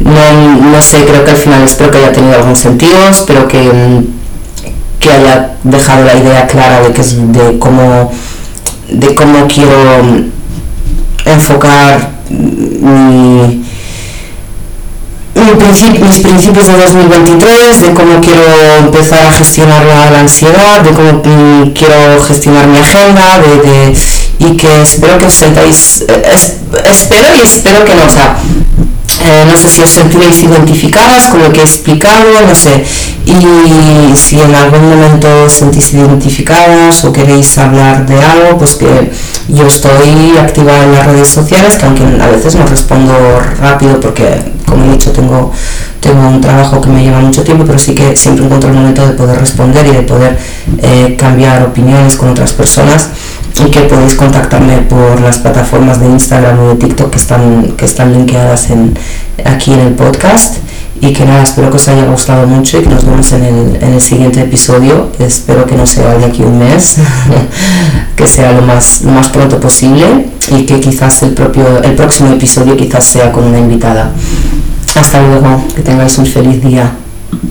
no, 0.00 0.82
sé, 0.82 1.04
creo 1.04 1.24
que 1.24 1.30
al 1.30 1.36
final 1.36 1.62
espero 1.62 1.92
que 1.92 1.98
haya 1.98 2.12
tenido 2.12 2.34
algún 2.34 2.56
sentido, 2.56 3.08
espero 3.08 3.46
que, 3.46 3.70
que 4.98 5.10
haya 5.12 5.52
dejado 5.62 6.04
la 6.04 6.16
idea 6.16 6.46
clara 6.48 6.80
de, 6.80 6.92
que, 6.92 7.02
de, 7.02 7.58
cómo, 7.60 8.10
de 8.90 9.14
cómo 9.14 9.46
quiero 9.46 9.78
enfocar 11.24 12.10
mi, 12.30 13.64
mis 15.44 16.20
principios 16.20 16.66
de 16.66 16.72
2023, 16.72 17.80
de 17.82 17.94
cómo 17.94 18.20
quiero 18.20 18.42
empezar 18.78 19.26
a 19.26 19.32
gestionar 19.32 19.84
la, 19.84 20.20
ansiedad, 20.20 20.80
de 20.80 20.90
cómo 20.90 21.22
mm, 21.24 21.72
quiero 21.72 22.22
gestionar 22.26 22.66
mi 22.66 22.78
agenda, 22.78 23.38
de, 23.40 23.94
y 24.38 24.56
que 24.56 24.82
espero 24.82 25.18
que 25.18 25.26
os 25.26 25.34
sentáis, 25.34 26.04
espero 26.84 27.34
y 27.34 27.40
espero 27.42 27.84
que 27.84 27.94
no, 27.94 28.08
sea, 28.08 28.36
eh, 29.24 29.44
no 29.48 29.56
sé 29.56 29.68
si 29.68 29.82
os 29.82 29.90
sentiréis 29.90 30.42
identificadas 30.42 31.28
con 31.28 31.42
lo 31.42 31.52
que 31.52 31.60
he 31.60 31.64
explicado, 31.64 32.24
no 32.46 32.54
sé, 32.54 32.84
y 33.24 34.16
si 34.16 34.38
en 34.38 34.54
algún 34.54 34.90
momento 34.90 35.28
os 35.46 35.52
sentís 35.52 35.94
identificadas 35.94 37.04
o 37.04 37.12
queréis 37.12 37.56
hablar 37.56 38.06
de 38.06 38.22
algo, 38.22 38.58
pues 38.58 38.74
que 38.74 39.10
yo 39.48 39.66
estoy 39.66 40.36
activa 40.38 40.72
en 40.84 40.92
las 40.92 41.06
redes 41.06 41.28
sociales, 41.28 41.76
que 41.76 41.86
aunque 41.86 42.04
a 42.22 42.26
veces 42.26 42.54
no 42.54 42.66
respondo 42.66 43.14
rápido 43.58 43.98
porque, 43.98 44.52
como 44.66 44.84
he 44.84 44.92
dicho, 44.92 45.10
tengo, 45.10 45.50
tengo 46.00 46.28
un 46.28 46.40
trabajo 46.40 46.80
que 46.80 46.88
me 46.90 47.02
lleva 47.02 47.20
mucho 47.20 47.42
tiempo, 47.42 47.64
pero 47.66 47.78
sí 47.78 47.94
que 47.94 48.14
siempre 48.16 48.44
encuentro 48.44 48.68
el 48.70 48.76
momento 48.76 49.06
de 49.06 49.14
poder 49.14 49.38
responder 49.38 49.86
y 49.86 49.90
de 49.90 50.02
poder 50.02 50.38
eh, 50.82 51.16
cambiar 51.18 51.62
opiniones 51.62 52.16
con 52.16 52.28
otras 52.28 52.52
personas 52.52 53.08
y 53.60 53.70
que 53.70 53.80
podéis 53.82 54.14
contactarme 54.14 54.78
por 54.78 55.20
las 55.20 55.38
plataformas 55.38 56.00
de 56.00 56.06
Instagram 56.06 56.58
o 56.58 56.68
de 56.70 56.74
TikTok 56.76 57.10
que 57.10 57.18
están, 57.18 57.74
que 57.76 57.84
están 57.84 58.12
linkeadas 58.12 58.70
en, 58.70 58.94
aquí 59.44 59.72
en 59.72 59.80
el 59.80 59.92
podcast 59.94 60.56
y 61.00 61.12
que 61.12 61.24
nada, 61.24 61.42
espero 61.42 61.70
que 61.70 61.76
os 61.76 61.88
haya 61.88 62.06
gustado 62.06 62.46
mucho 62.46 62.78
y 62.78 62.82
que 62.82 62.88
nos 62.88 63.04
vemos 63.04 63.30
en 63.32 63.44
el, 63.44 63.76
en 63.82 63.94
el 63.94 64.00
siguiente 64.00 64.40
episodio. 64.40 65.10
Espero 65.18 65.66
que 65.66 65.76
no 65.76 65.86
sea 65.86 66.16
de 66.16 66.24
aquí 66.24 66.42
un 66.42 66.58
mes, 66.58 66.96
que 68.16 68.26
sea 68.26 68.52
lo 68.52 68.62
más, 68.62 69.02
lo 69.02 69.12
más 69.12 69.28
pronto 69.28 69.60
posible 69.60 70.28
y 70.50 70.64
que 70.64 70.80
quizás 70.80 71.22
el, 71.22 71.30
propio, 71.30 71.82
el 71.82 71.94
próximo 71.94 72.32
episodio 72.32 72.76
quizás 72.76 73.04
sea 73.04 73.32
con 73.32 73.44
una 73.44 73.58
invitada. 73.58 74.12
Hasta 74.94 75.20
luego, 75.22 75.62
que 75.74 75.82
tengáis 75.82 76.16
un 76.18 76.26
feliz 76.26 76.62
día. 76.62 76.92